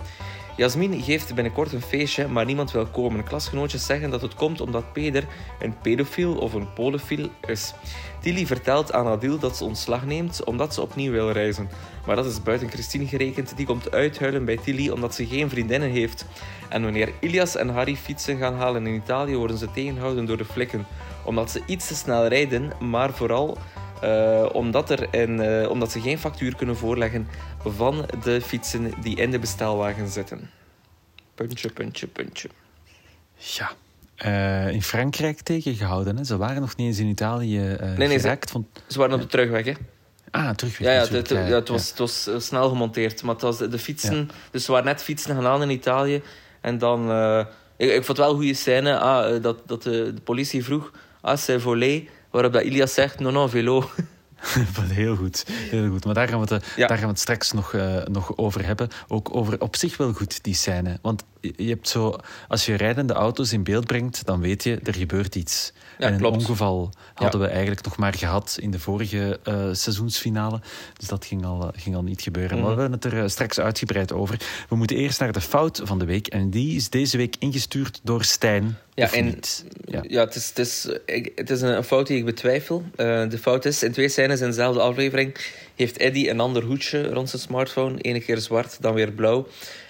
Jasmin 0.58 1.02
geeft 1.02 1.36
binnenkort 1.36 1.72
een 1.74 1.82
feestje, 1.82 2.28
maar 2.28 2.46
niemand 2.46 2.72
wil 2.72 2.86
komen. 2.86 3.24
Klasgenootjes 3.24 3.86
zeggen 3.86 4.10
dat 4.10 4.22
het 4.22 4.36
komt 4.36 4.62
omdat 4.62 4.94
Peder 4.94 5.26
een 5.60 5.76
pedofiel 5.82 6.36
of 6.36 6.54
een 6.54 6.74
polefiel 6.74 7.30
is. 7.48 7.74
Tilly 8.20 8.46
vertelt 8.46 8.94
aan 8.94 9.08
Adil 9.08 9.40
dat 9.40 9.58
ze 9.58 9.64
ontslag 9.64 10.06
neemt 10.06 10.44
omdat 10.44 10.74
ze 10.74 10.82
opnieuw 10.82 11.12
wil 11.12 11.32
reizen. 11.32 11.70
Maar 12.06 12.16
dat 12.16 12.26
is 12.26 12.44
buiten 12.44 12.70
Christine 12.70 13.06
gerekend. 13.06 13.58
Die 13.58 13.66
komt 13.66 13.92
uithuilen 13.92 14.46
bij 14.46 14.58
Tilly 14.58 14.90
omdat 14.90 15.16
ze 15.16 15.26
geen 15.26 15.50
vriendinnen 15.50 15.90
heeft. 15.90 16.26
En 16.70 16.84
wanneer 16.84 17.12
Ilias 17.20 17.56
en 17.56 17.70
Harry 17.70 17.91
fietsen 17.96 18.38
gaan 18.38 18.56
halen 18.56 18.88
in 18.88 18.96
Italië, 18.96 19.36
worden 19.36 19.58
ze 19.58 19.72
tegengehouden 19.72 20.26
door 20.26 20.38
de 20.38 20.46
flikken. 20.46 20.86
Omdat 21.26 21.52
ze 21.52 21.62
iets 21.66 21.88
te 21.88 21.96
snel 21.96 22.28
rijden, 22.28 22.72
maar 22.80 23.14
vooral 23.14 23.58
eh, 24.02 24.46
omdat, 24.54 24.90
er 24.90 25.08
een, 25.12 25.40
eh, 25.40 25.70
omdat 25.70 25.92
ze 25.92 26.02
geen 26.02 26.18
factuur 26.18 26.56
kunnen 26.56 26.78
voorleggen 26.78 27.28
van 27.66 28.06
de 28.24 28.42
fietsen 28.42 28.94
die 29.02 29.16
in 29.16 29.32
de 29.32 29.40
bestelwagen 29.40 30.08
zitten. 30.08 30.50
Puntje, 31.36 31.70
puntje, 31.70 32.08
puntje. 32.08 32.50
Ja. 33.36 33.72
Eh, 34.16 34.74
in 34.74 34.84
Frankrijk 34.84 35.42
tegengehouden. 35.42 36.18
Hè. 36.18 36.24
Ze 36.24 36.38
waren 36.38 36.62
nog 36.62 36.76
niet 36.76 36.88
eens 36.88 37.00
in 37.00 37.08
Italië 37.08 37.78
nee, 37.98 38.20
ze-. 38.20 38.38
Van... 38.50 38.68
Ze 38.88 39.00
waren 39.00 39.16
op 39.16 39.22
de 39.22 39.28
terugweg, 39.28 39.66
hè? 39.66 39.74
Ah, 40.32 40.50
terug 40.50 40.78
Ja, 40.78 40.92
ja, 40.92 41.00
het, 41.00 41.10
het- 41.10 41.30
ja, 41.30 41.38
het, 41.38 41.68
was, 41.68 41.90
het 41.90 41.98
was 41.98 42.30
snel 42.38 42.70
gemonteerd. 42.70 43.24
Maar 43.24 43.34
het 43.34 43.44
was 43.44 43.58
de, 43.58 43.80
fietsen... 43.80 44.30
Dus 44.52 44.66
ze 44.66 44.72
waren 44.72 44.86
net 44.86 45.04
fietsen 45.04 45.36
gaan 45.36 45.46
aan 45.46 45.62
in 45.62 45.70
Italië. 45.70 46.22
En 46.62 46.78
dan... 46.78 47.10
eh, 47.82 47.88
ik, 47.88 47.96
ik 47.96 48.04
vond 48.04 48.18
wel 48.18 48.30
een 48.30 48.36
goede 48.36 48.54
scène. 48.54 48.98
Ah, 48.98 49.36
eh, 49.36 49.42
dat 49.42 49.58
dat 49.66 49.84
de, 49.84 50.14
de 50.14 50.22
politie 50.22 50.64
vroeg... 50.64 50.92
Ah, 51.22 51.38
c'est 51.38 51.62
volé. 51.62 52.04
Waarop 52.32 52.54
dat 52.54 52.64
Ilias 52.64 52.94
zegt... 52.94 53.20
Non, 53.20 53.34
non, 53.34 53.50
vélo. 53.50 53.84
heel 54.92 55.16
goed, 55.16 55.46
heel 55.48 55.90
goed. 55.90 56.06
Maar 56.06 56.14
daar 56.14 56.28
gaan 56.28 56.42
we 56.42 56.54
het, 56.54 56.64
eh, 56.64 56.70
Ja. 56.76 56.88
daar 56.88 56.98
gaan 56.98 57.06
we 57.06 57.12
het 57.12 57.22
straks 57.22 57.52
nog, 57.52 57.74
eh, 57.74 58.04
nog 58.06 58.38
over 58.38 58.66
hebben. 58.66 58.88
Ook 59.08 59.36
over 59.36 59.62
op 59.62 59.76
zich 59.76 59.98
wel 59.98 60.14
goed, 60.14 60.44
die 60.44 60.56
scène. 60.56 61.00
Want 61.02 61.24
je 61.40 61.68
hebt 61.70 61.88
zo, 61.90 62.16
als 62.48 62.66
je 62.66 62.76
rijdende 62.76 63.14
auto's 63.14 63.54
in 63.54 63.64
beeld 63.64 63.86
brengt, 63.86 64.26
dan 64.26 64.40
weet 64.42 64.64
je, 64.64 64.80
er 64.84 64.94
gebeurt 64.96 65.36
iets. 65.36 65.74
Ja, 65.98 66.08
en 66.08 66.14
een 66.14 66.20
klopt. 66.20 66.38
ongeval 66.38 66.90
hadden 67.14 67.40
we 67.42 67.48
eigenlijk 67.48 67.84
nog 67.86 67.98
maar 67.98 68.14
gehad 68.14 68.58
in 68.60 68.72
de 68.72 68.80
vorige 68.80 69.40
eh, 69.44 69.70
seizoensfinale. 69.72 70.60
Dus 70.98 71.08
dat 71.08 71.26
ging 71.26 71.46
al, 71.46 71.72
ging 71.76 71.96
al 71.96 72.04
niet 72.04 72.22
gebeuren. 72.22 72.58
Mhm. 72.58 72.66
Maar 72.66 72.76
we 72.76 72.82
hebben 72.82 73.00
het 73.02 73.14
er 73.14 73.30
straks 73.30 73.60
uitgebreid 73.60 74.14
over. 74.14 74.38
We 74.70 74.76
moeten 74.76 74.98
eerst 74.98 75.20
naar 75.20 75.32
de 75.32 75.42
fout 75.42 75.82
van 75.84 76.00
de 76.00 76.06
week. 76.06 76.28
En 76.28 76.50
die 76.50 76.76
is 76.76 76.90
deze 76.90 77.18
week 77.18 77.36
ingestuurd 77.40 78.00
door 78.04 78.24
Stijn. 78.24 78.78
Ja, 78.94 79.12
en-? 79.12 79.40
Ja. 79.86 80.04
Ja, 80.08 80.20
het 80.26 80.36
is, 80.36 80.50
het 80.50 80.60
is, 80.60 80.88
ik- 81.06 81.32
het 81.36 81.50
is 81.50 81.62
een 81.62 81.84
fout 81.84 82.08
die 82.08 82.18
ik 82.18 82.26
betwijfel. 82.26 82.84
De 82.96 83.38
fout 83.42 83.66
is, 83.66 83.84
in 83.84 83.92
twee 83.92 84.10
scènes 84.10 84.31
in 84.40 84.48
dezelfde 84.48 84.82
aflevering 84.82 85.36
heeft 85.76 85.98
Eddie 85.98 86.30
een 86.30 86.40
ander 86.40 86.64
hoedje 86.64 87.10
rond 87.10 87.30
zijn 87.30 87.42
smartphone. 87.42 88.02
Ene 88.02 88.22
keer 88.22 88.38
zwart, 88.38 88.82
dan 88.82 88.94
weer 88.94 89.12
blauw. 89.12 89.48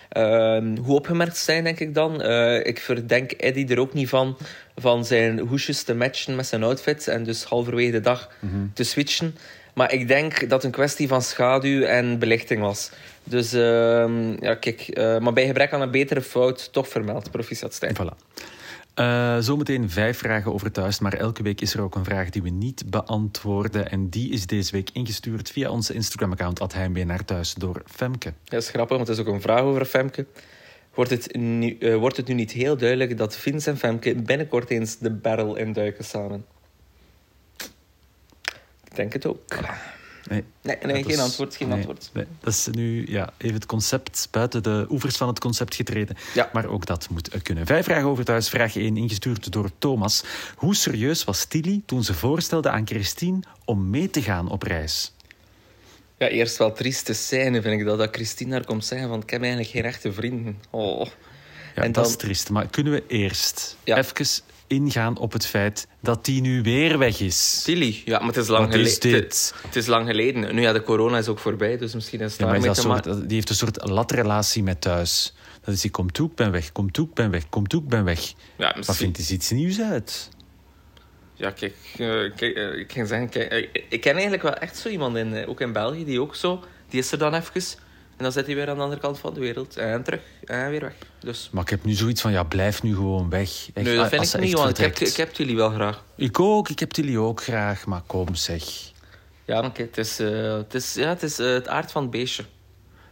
Ehm, 0.09 0.77
hoe 0.77 0.95
opgemerkt 0.95 1.37
zijn, 1.37 1.63
denk 1.63 1.79
ik 1.79 1.93
dan? 1.93 2.21
Eh, 2.21 2.65
ik 2.65 2.79
verdenk 2.79 3.31
Eddie 3.31 3.67
er 3.67 3.79
ook 3.79 3.93
niet 3.93 4.09
van 4.09 4.37
van 4.75 5.05
zijn 5.05 5.39
hoesjes 5.39 5.83
te 5.83 5.95
matchen 5.95 6.35
met 6.35 6.47
zijn 6.47 6.63
outfit 6.63 7.07
en 7.07 7.23
dus 7.23 7.43
halverwege 7.43 7.91
de 7.91 7.99
dag 7.99 8.29
te 8.73 8.83
switchen. 8.83 9.35
Maar 9.73 9.93
ik 9.93 10.07
denk 10.07 10.39
dat 10.39 10.51
het 10.51 10.63
een 10.63 10.71
kwestie 10.71 11.07
van 11.07 11.21
schaduw 11.21 11.83
en 11.83 12.19
belichting 12.19 12.61
was. 12.61 12.91
Dus 13.23 13.53
ehm, 13.53 14.43
ja, 14.43 14.55
kijk, 14.55 14.81
eh, 14.81 15.17
maar 15.17 15.33
bij 15.33 15.45
gebrek 15.45 15.73
aan 15.73 15.81
een 15.81 15.91
betere 15.91 16.21
fout 16.21 16.73
toch 16.73 16.87
vermeld. 16.87 17.31
Proficiat 17.31 17.73
Stijn. 17.73 17.95
Voilà. 17.95 18.43
Eh, 18.93 19.37
zometeen 19.39 19.89
vijf 19.89 20.17
vragen 20.17 20.53
over 20.53 20.71
thuis, 20.71 20.99
maar 20.99 21.13
elke 21.13 21.43
week 21.43 21.61
is 21.61 21.73
er 21.73 21.81
ook 21.81 21.95
een 21.95 22.03
vraag 22.03 22.29
die 22.29 22.41
we 22.41 22.49
niet 22.49 22.83
beantwoorden. 22.89 23.89
En 23.89 24.09
die 24.09 24.31
is 24.31 24.45
deze 24.45 24.71
week 24.71 24.89
ingestuurd 24.93 25.51
via 25.51 25.69
onze 25.69 25.93
Instagram-account, 25.93 26.73
Heimwee 26.73 27.05
naar 27.05 27.25
thuis, 27.25 27.53
door 27.53 27.81
Femke. 27.85 28.33
Dat 28.43 28.61
is 28.61 28.69
grappig, 28.69 28.95
want 28.95 29.07
het 29.07 29.17
is 29.17 29.25
ook 29.25 29.33
een 29.33 29.41
vraag 29.41 29.61
over 29.61 29.85
Femke. 29.85 30.25
Wordt 30.93 31.11
het, 31.11 31.35
nu, 31.35 31.77
eh, 31.77 31.95
wordt 31.95 32.17
het 32.17 32.27
nu 32.27 32.33
niet 32.33 32.51
heel 32.51 32.77
duidelijk 32.77 33.17
dat 33.17 33.37
Vince 33.37 33.69
en 33.69 33.77
Femke 33.77 34.15
binnenkort 34.15 34.69
eens 34.69 34.97
de 34.97 35.11
barrel 35.11 35.55
induiken 35.55 36.03
samen? 36.03 36.45
Ik 38.83 38.95
denk 38.95 39.13
het 39.13 39.25
ook. 39.25 39.39
Nee, 40.31 40.43
Nee, 40.61 41.03
geen 41.03 41.05
is- 41.07 41.19
antwoord, 41.19 41.55
geen 41.55 41.67
nee, 41.67 41.77
antwoord. 41.77 42.09
nee. 42.13 42.25
dat 42.39 42.53
is 42.53 42.67
nu 42.71 43.05
ja, 43.07 43.33
even 43.37 43.55
het 43.55 43.65
concept 43.65 44.27
buiten 44.31 44.63
de 44.63 44.85
oevers 44.89 45.17
van 45.17 45.27
het 45.27 45.39
concept 45.39 45.75
getreden. 45.75 46.17
Ja. 46.33 46.49
Maar 46.53 46.65
ook 46.65 46.85
dat 46.85 47.09
moet 47.09 47.41
kunnen. 47.41 47.65
Vijf 47.65 47.85
vragen 47.85 48.05
over 48.07 48.23
thuis. 48.25 48.49
Vraag 48.49 48.75
1, 48.75 48.97
ingestuurd 48.97 49.51
door 49.51 49.69
Thomas. 49.77 50.23
Hoe 50.55 50.75
serieus 50.75 51.23
was 51.23 51.45
Tilly 51.45 51.81
toen 51.85 52.03
ze 52.03 52.13
voorstelde 52.13 52.69
aan 52.69 52.87
Christine 52.87 53.39
om 53.65 53.89
mee 53.89 54.09
te 54.09 54.21
gaan 54.21 54.49
op 54.49 54.63
reis? 54.63 55.11
Ja, 56.17 56.27
eerst 56.27 56.57
wel 56.57 56.73
trieste 56.73 57.13
scène 57.13 57.61
vind 57.61 57.79
ik 57.79 57.85
dat, 57.85 57.97
dat 57.97 58.09
Christine 58.15 58.51
daar 58.51 58.65
komt 58.65 58.85
zeggen 58.85 59.07
van 59.07 59.21
ik 59.21 59.29
heb 59.29 59.41
eigenlijk 59.41 59.71
geen 59.71 59.83
echte 59.83 60.13
vrienden. 60.13 60.57
Oh. 60.69 61.05
Ja, 61.75 61.81
En 61.81 61.91
dat 61.91 62.03
dan- 62.03 62.05
is 62.13 62.15
triest. 62.17 62.49
Maar 62.49 62.67
kunnen 62.69 62.93
we 62.93 63.03
eerst 63.07 63.77
Ja. 63.83 63.97
even 63.97 64.15
ingaan 64.71 65.17
op 65.17 65.33
het 65.33 65.45
feit 65.45 65.87
dat 66.01 66.25
die 66.25 66.41
nu 66.41 66.61
weer 66.61 66.97
weg 66.97 67.19
is? 67.19 67.61
Tilly, 67.63 68.01
ja, 68.05 68.17
maar 68.17 68.27
het 68.27 68.37
is 68.37 68.47
lang 68.47 68.71
geleden. 68.71 68.99
dit? 68.99 69.13
Het, 69.13 69.53
het 69.61 69.75
is 69.75 69.85
lang 69.85 70.07
geleden. 70.07 70.55
Nu 70.55 70.61
ja, 70.61 70.73
de 70.73 70.83
corona 70.83 71.17
is 71.17 71.27
ook 71.27 71.39
voorbij, 71.39 71.77
dus 71.77 71.93
misschien 71.93 72.19
is 72.19 72.31
het 72.31 72.41
Ja, 72.41 72.59
maar 72.59 72.75
soort, 72.75 73.03
die 73.03 73.35
heeft 73.35 73.49
een 73.49 73.55
soort 73.55 73.89
latrelatie 73.89 74.63
met 74.63 74.81
thuis. 74.81 75.33
Dat 75.63 75.73
is 75.73 75.81
die 75.81 75.91
komt 75.91 76.13
toe, 76.13 76.29
ik 76.29 76.35
ben 76.35 76.51
weg, 76.51 76.71
komt 76.71 76.93
toe, 76.93 77.07
ik 77.07 77.13
ben 77.13 77.31
weg, 77.31 77.49
komt 77.49 77.69
toe, 77.69 77.81
ik 77.81 77.87
ben 77.87 78.03
weg. 78.03 78.27
Ja, 78.27 78.33
Maar 78.57 78.73
misschien. 78.77 78.95
vindt 78.95 79.17
eens 79.17 79.31
iets 79.31 79.49
nieuws 79.49 79.81
uit? 79.81 80.29
Ja, 81.33 81.51
kijk, 81.51 81.75
eh, 81.91 81.97
kijk 82.35 82.55
eh, 82.55 82.77
ik 82.77 82.91
ging 82.91 83.07
zeggen, 83.07 83.29
kijk, 83.29 83.51
eh, 83.51 83.83
ik 83.89 84.01
ken 84.01 84.13
eigenlijk 84.13 84.43
wel 84.43 84.53
echt 84.53 84.77
zo 84.77 84.89
iemand, 84.89 85.17
in, 85.17 85.47
ook 85.47 85.61
in 85.61 85.71
België, 85.73 86.05
die 86.05 86.21
ook 86.21 86.35
zo, 86.35 86.63
die 86.89 86.99
is 86.99 87.11
er 87.11 87.17
dan 87.17 87.33
even. 87.33 87.61
En 88.21 88.27
dan 88.27 88.35
zit 88.35 88.45
hij 88.45 88.55
weer 88.55 88.69
aan 88.69 88.75
de 88.75 88.81
andere 88.81 89.01
kant 89.01 89.19
van 89.19 89.33
de 89.33 89.39
wereld. 89.39 89.77
En 89.77 90.03
terug, 90.03 90.19
en 90.45 90.69
weer 90.69 90.81
weg. 90.81 90.93
Dus, 91.19 91.49
Maar 91.51 91.63
ik 91.63 91.69
heb 91.69 91.83
nu 91.85 91.93
zoiets 91.93 92.21
van, 92.21 92.31
ja, 92.31 92.43
blijf 92.43 92.83
nu 92.83 92.95
gewoon 92.95 93.29
weg. 93.29 93.49
Echt, 93.73 93.85
nee, 93.85 93.95
dat 93.95 94.07
vind 94.09 94.33
ik 94.33 94.39
niet, 94.39 94.53
want 94.53 94.69
ik 94.69 94.85
heb, 94.85 94.99
ik 94.99 95.15
heb 95.15 95.35
jullie 95.35 95.55
wel 95.55 95.69
graag. 95.69 96.03
Ik 96.15 96.39
ook, 96.39 96.69
ik 96.69 96.79
heb 96.79 96.95
jullie 96.95 97.19
ook 97.19 97.43
graag, 97.43 97.85
maar 97.85 98.01
kom 98.07 98.35
zeg. 98.35 98.63
Ja, 99.45 99.61
kijk, 99.61 99.77
het 99.77 99.97
is, 99.97 100.19
eh, 100.19 100.53
het, 100.53 100.73
is, 100.73 100.93
ja, 100.93 101.09
het 101.09 101.23
is 101.23 101.39
eh, 101.39 101.47
het 101.47 101.67
aard 101.67 101.91
van 101.91 102.01
het 102.01 102.11
beestje. 102.11 102.43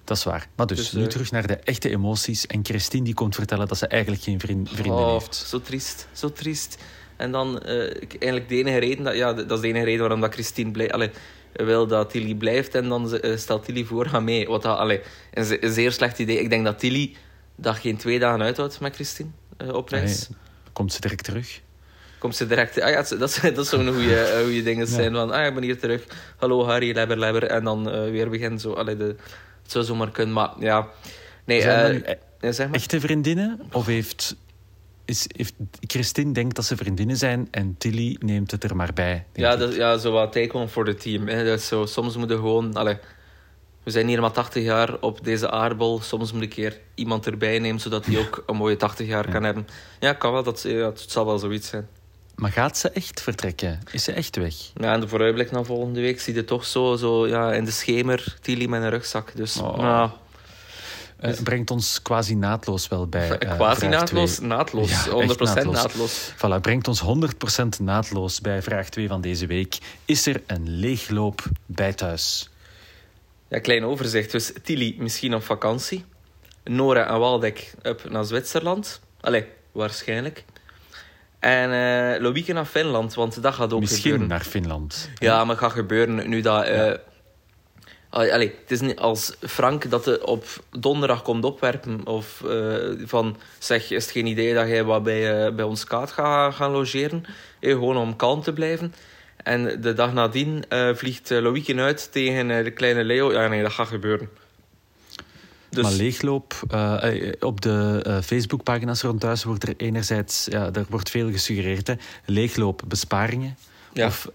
Dat 0.03 0.17
is 0.17 0.23
waar. 0.23 0.47
Maar 0.55 0.67
dus, 0.67 0.77
Dus, 0.77 0.91
nu 0.91 1.03
eh, 1.03 1.07
terug 1.07 1.31
naar 1.31 1.47
de 1.47 1.55
echte 1.55 1.89
emoties. 1.89 2.47
En 2.47 2.65
Christine 2.65 3.03
die 3.03 3.13
komt 3.13 3.35
vertellen 3.35 3.67
dat 3.67 3.77
ze 3.77 3.87
eigenlijk 3.87 4.23
geen 4.23 4.39
vriend, 4.39 4.69
vrienden 4.69 5.01
oh, 5.05 5.11
heeft. 5.11 5.35
Zo 5.35 5.61
triest, 5.61 6.07
zo 6.11 6.31
triest. 6.31 6.77
En 7.15 7.31
dan 7.31 7.59
eh, 7.61 7.85
ik- 7.85 8.15
eigenlijk 8.19 8.49
de 8.49 8.55
enige 8.55 8.77
reden, 8.77 9.03
dat, 9.03 9.15
ja, 9.15 9.33
dat 9.33 9.51
is 9.51 9.59
de 9.59 9.67
enige 9.67 9.85
reden 9.85 9.99
waarom 9.99 10.21
dat 10.21 10.33
Christine 10.33 10.71
blij, 10.71 10.91
allee, 10.91 11.11
wil 11.53 11.87
dat 11.87 12.09
Tilly 12.09 12.35
blijft. 12.35 12.75
En 12.75 12.89
dan 12.89 13.19
eh, 13.19 13.37
stelt 13.37 13.65
Tilly 13.65 13.83
voor, 13.83 14.05
ga 14.05 14.19
mee. 14.19 14.47
Wat 14.47 14.61
dat, 14.61 14.77
allee, 14.77 15.01
een, 15.33 15.45
ze- 15.45 15.63
een 15.63 15.73
zeer 15.73 15.91
slecht 15.91 16.19
idee. 16.19 16.39
Ik 16.39 16.49
denk 16.49 16.65
dat 16.65 16.79
Tilly 16.79 17.15
dat 17.55 17.77
geen 17.77 17.97
twee 17.97 18.19
dagen 18.19 18.41
uithoudt 18.41 18.79
met 18.79 18.95
Christine 18.95 19.29
eh, 19.57 19.73
op 19.73 19.89
reis. 19.89 20.29
Nee, 20.29 20.37
komt 20.73 20.93
ze 20.93 21.01
direct 21.01 21.23
terug? 21.23 21.61
Komt 22.19 22.35
ze 22.35 22.47
direct... 22.47 22.81
Ah 22.81 22.89
ja, 22.89 23.17
dat, 23.17 23.39
dat, 23.55 23.67
zo'n 23.67 23.87
goede, 23.93 24.19
eh, 24.21 24.43
goede 24.43 24.63
dingen 24.63 24.87
zijn. 24.87 25.13
Van, 25.13 25.31
ah, 25.31 25.45
ik 25.45 25.53
ben 25.53 25.63
hier 25.63 25.79
terug. 25.79 26.03
Hallo 26.37 26.65
Harry, 26.65 26.93
lebber, 26.93 27.17
lebber. 27.17 27.43
En 27.43 27.63
dan 27.63 27.91
weer 28.11 28.29
begin 28.29 28.59
zo. 28.59 28.73
Allee, 28.73 28.97
de, 28.97 29.15
het 29.63 29.71
zou 29.71 29.85
zomaar 29.85 30.11
kunnen, 30.11 30.33
maar 30.33 30.49
ja... 30.59 30.87
Nee, 31.45 31.61
ja, 31.61 32.51
zeg 32.51 32.67
maar. 32.67 32.75
echte 32.75 32.99
vriendinnen? 32.99 33.59
Of 33.71 33.85
heeft, 33.85 34.35
is, 35.09 35.25
heeft 35.35 35.53
Christine 35.79 36.31
denkt 36.31 36.55
dat 36.55 36.65
ze 36.65 36.75
vriendinnen 36.75 37.17
zijn 37.17 37.47
en 37.51 37.75
Tilly 37.77 38.17
neemt 38.19 38.51
het 38.51 38.63
er 38.63 38.75
maar 38.75 38.93
bij? 38.93 39.25
Ja, 39.33 39.55
dat, 39.55 39.75
ja, 39.75 39.97
zo 39.97 40.11
wat 40.11 40.31
take 40.31 40.67
voor 40.67 40.85
het 40.85 41.01
team. 41.01 41.27
Hè. 41.27 41.45
Dat 41.45 41.59
is 41.59 41.67
zo, 41.67 41.85
soms 41.85 42.17
moeten 42.17 42.35
we 42.35 42.41
gewoon... 42.41 42.73
Allee, 42.73 42.97
we 43.83 43.91
zijn 43.91 44.07
hier 44.07 44.21
maar 44.21 44.31
80 44.31 44.63
jaar 44.63 44.99
op 44.99 45.23
deze 45.23 45.51
aardbol. 45.51 46.01
Soms 46.01 46.31
moet 46.31 46.41
ik 46.41 46.49
keer 46.49 46.79
iemand 46.95 47.25
erbij 47.25 47.59
nemen, 47.59 47.81
zodat 47.81 48.05
hij 48.05 48.17
ook 48.25 48.43
een 48.45 48.55
mooie 48.55 48.77
80 48.77 49.07
jaar 49.07 49.29
kan 49.29 49.43
hebben. 49.43 49.67
Ja, 49.99 50.13
kan 50.13 50.31
wel. 50.31 50.43
Dat, 50.43 50.61
ja, 50.61 50.85
het 50.85 51.05
zal 51.07 51.25
wel 51.25 51.39
zoiets 51.39 51.67
zijn. 51.67 51.87
Maar 52.35 52.51
gaat 52.51 52.77
ze 52.77 52.89
echt 52.89 53.21
vertrekken? 53.21 53.79
Is 53.91 54.03
ze 54.03 54.11
echt 54.11 54.35
weg? 54.35 54.55
Ja, 54.75 54.93
en 54.93 54.99
de 54.99 55.07
vooruitblik 55.07 55.51
naar 55.51 55.65
volgende 55.65 56.01
week 56.01 56.19
zie 56.19 56.33
je 56.33 56.43
toch 56.43 56.65
zo, 56.65 56.95
zo 56.95 57.27
ja, 57.27 57.53
in 57.53 57.65
de 57.65 57.71
schemer 57.71 58.37
Tilly 58.41 58.65
met 58.65 58.81
een 58.81 58.89
rugzak. 58.89 59.35
Dus 59.35 59.61
Oh. 59.61 60.11
Eh, 61.19 61.33
brengt 61.43 61.71
ons 61.71 62.01
quasi 62.01 62.35
naadloos 62.35 62.87
wel 62.87 63.07
bij. 63.07 63.37
eh, 63.37 63.55
quasi 63.55 63.87
naadloos. 63.87 64.35
twee. 64.35 64.47
Naadloos. 64.47 64.89
Ja, 65.05 65.11
100% 65.11 65.57
echt 65.57 65.65
naadloos. 65.65 66.31
Voilà, 66.35 66.61
brengt 66.61 66.87
ons 66.87 66.99
100% 67.01 67.79
naadloos 67.79 68.41
bij 68.41 68.61
vraag 68.61 68.89
2 68.89 69.07
van 69.07 69.21
deze 69.21 69.45
week. 69.47 69.77
Is 70.05 70.25
er 70.25 70.41
een 70.47 70.69
leegloop 70.69 71.43
bij 71.65 71.93
thuis? 71.93 72.49
Ja, 73.47 73.59
klein 73.59 73.83
overzicht. 73.83 74.31
Dus 74.31 74.53
Tilly 74.63 74.95
misschien 74.97 75.35
op 75.35 75.43
vakantie. 75.43 76.05
Nora 76.63 77.07
en 77.07 77.19
Waldek 77.19 77.73
up 77.83 78.09
naar 78.09 78.25
Zwitserland. 78.25 79.01
Allee, 79.21 79.45
waarschijnlijk. 79.71 80.43
En 81.39 81.69
Loïke 82.21 82.53
naar 82.53 82.65
Finland, 82.65 83.13
want 83.13 83.41
dat 83.41 83.53
gaat 83.53 83.73
ook 83.73 83.79
Misschien 83.79 84.01
gebeuren. 84.01 84.27
naar 84.27 84.41
Finland. 84.43 85.09
Ja, 85.15 85.45
maar 85.45 85.57
gaat 85.57 85.71
gebeuren 85.71 86.29
nu 86.29 86.41
dat... 86.41 86.65
allee, 88.09 88.53
het 88.61 88.71
is 88.71 88.79
niet 88.79 88.97
als 88.97 89.35
Frank 89.39 89.89
dat 89.89 90.21
op 90.21 90.45
donderdag 90.79 91.21
komt 91.21 91.43
opwerpen. 91.43 92.07
Of 92.07 92.43
eh, 92.43 92.75
van, 93.05 93.37
zeg, 93.59 93.91
is 93.91 94.03
het 94.03 94.11
geen 94.11 94.25
idee 94.25 94.53
dat 94.53 94.67
jij 94.67 94.83
wat 94.83 95.03
bij, 95.03 95.45
eh, 95.45 95.55
bij 95.55 95.65
ons 95.65 95.83
kaart 95.83 96.11
gaat 96.11 96.53
gaan 96.53 96.71
logeren? 96.71 97.23
Eh, 97.59 97.71
gewoon 97.71 97.97
om 97.97 98.15
kalm 98.15 98.41
te 98.41 98.53
blijven. 98.53 98.93
En 99.43 99.81
de 99.81 99.93
dag 99.93 100.13
nadien 100.13 100.63
eh, 100.69 100.95
vliegt 100.95 101.31
uh, 101.31 101.41
Loïke 101.41 101.75
uit 101.75 102.11
tegen 102.11 102.63
de 102.63 102.71
kleine 102.71 103.03
Leo. 103.03 103.31
Ja, 103.31 103.47
nee, 103.47 103.61
dat 103.61 103.71
gaat 103.71 103.87
gebeuren. 103.87 104.29
Dus, 105.69 105.83
Maar 105.83 105.91
leegloop, 105.91 106.53
op 107.39 107.61
de 107.61 108.01
eh, 108.03 108.21
Facebookpagina's 108.21 109.01
rond 109.01 109.19
thuis 109.19 109.43
wordt 109.43 109.67
er 109.67 109.73
enerzijds, 109.77 110.47
ja, 110.49 110.69
er 110.73 110.85
wordt 110.89 111.09
veel 111.09 111.31
gesuggereerd, 111.31 111.87
hè, 111.87 111.93
leegloop 112.25 112.81
besparingen. 112.87 113.57
Ja. 113.93 114.05
Of 114.07 114.29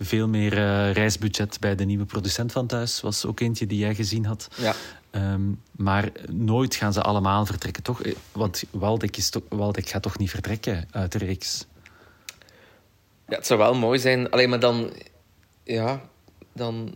veel 0.00 0.28
meer 0.28 0.52
eh, 0.52 0.92
reisbudget 0.92 1.60
bij 1.60 1.74
de 1.74 1.84
nieuwe 1.84 2.04
producent 2.04 2.52
van 2.52 2.66
thuis, 2.66 3.00
was 3.00 3.24
ook 3.24 3.40
eentje 3.40 3.66
die 3.66 3.78
jij 3.78 3.94
gezien 3.94 4.24
had. 4.24 4.48
ja. 4.56 4.74
Ehm, 5.10 5.42
maar 5.76 6.10
nooit 6.30 6.74
gaan 6.74 6.92
ze 6.92 7.02
allemaal 7.02 7.46
vertrekken, 7.46 7.82
toch? 7.82 8.02
Eh, 8.02 8.14
Want 8.32 8.62
Waldek, 8.70 9.16
is 9.16 9.30
toch, 9.30 9.42
Waldek 9.48 9.88
gaat 9.88 10.02
toch 10.02 10.18
niet 10.18 10.30
vertrekken 10.30 10.88
uit 10.90 11.12
de 11.12 11.18
reeks? 11.18 11.66
ja, 13.28 13.36
het 13.36 13.46
zou 13.46 13.58
wel 13.60 13.74
mooi 13.74 13.98
zijn. 13.98 14.30
Alleen 14.30 14.48
maar 14.48 14.60
dan... 14.60 14.92
Ja, 15.64 16.00
dan... 16.52 16.94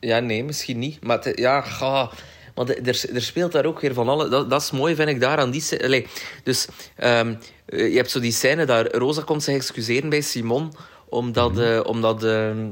Ja, 0.00 0.18
nee, 0.18 0.44
misschien 0.44 0.78
niet. 0.78 1.04
Maar 1.04 1.18
het- 1.24 1.38
ja, 1.38 1.60
ga... 1.60 2.10
Maar 2.58 2.66
de- 2.66 2.74
er, 2.74 3.14
er 3.14 3.22
speelt 3.22 3.52
daar 3.52 3.64
ook 3.64 3.80
weer 3.80 3.94
van 3.94 4.08
alle... 4.08 4.28
Dat, 4.28 4.50
dat 4.50 4.62
is 4.62 4.70
mooi, 4.70 4.94
vind 4.94 5.08
ik, 5.08 5.20
daar 5.20 5.38
aan 5.38 5.50
die... 5.50 5.84
Allee, 5.84 6.06
dus 6.42 6.68
ehm, 6.96 7.34
eh, 7.66 7.90
je 7.90 7.96
hebt 7.96 8.10
zo 8.10 8.20
die 8.20 8.32
scène 8.32 8.64
daar... 8.64 8.90
Rosa 8.92 9.22
komt 9.22 9.42
zich 9.42 9.54
excuseren 9.54 10.08
bij 10.08 10.20
Simon, 10.20 10.72
omdat, 11.08 11.58
eh, 11.58 11.80
omdat, 11.84 12.24
ehm, 12.24 12.68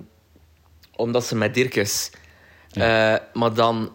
omdat 0.96 1.24
ze 1.26 1.36
met 1.36 1.54
Dirk 1.54 1.74
is. 1.74 2.10
Eh, 2.72 3.14
maar 3.32 3.54
dan... 3.54 3.92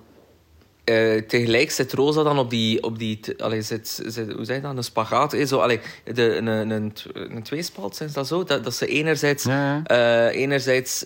tegelijk 1.28 1.72
zit 1.72 1.94
Rosa 1.94 2.24
dan 2.24 2.40
op 2.40 2.50
die... 2.50 2.84
Op 2.84 3.00
die 3.00 3.20
allee, 3.38 3.62
zit, 3.62 4.02
zit, 4.06 4.32
hoe 4.32 4.46
zeg 4.46 4.56
je 4.56 4.62
dat? 4.62 4.78
Een 4.78 4.84
spagaat. 4.84 5.34
eh, 5.34 5.46
Zo, 5.46 5.60
allee, 5.60 5.80
de, 6.14 6.36
een, 6.36 6.48
een, 6.48 6.70
een, 6.70 6.94
tw- 6.94 7.10
een 7.14 7.44
tweespalt, 7.44 7.96
zijn 7.96 8.10
ze 8.10 8.16
dat 8.16 8.28
zo? 8.28 8.44
Dat, 8.44 8.64
dat 8.64 8.76
ze 8.76 8.88
enerzijds... 8.88 9.44
Ja, 9.44 9.82
ja. 9.88 10.30
Enerzijds 10.30 11.06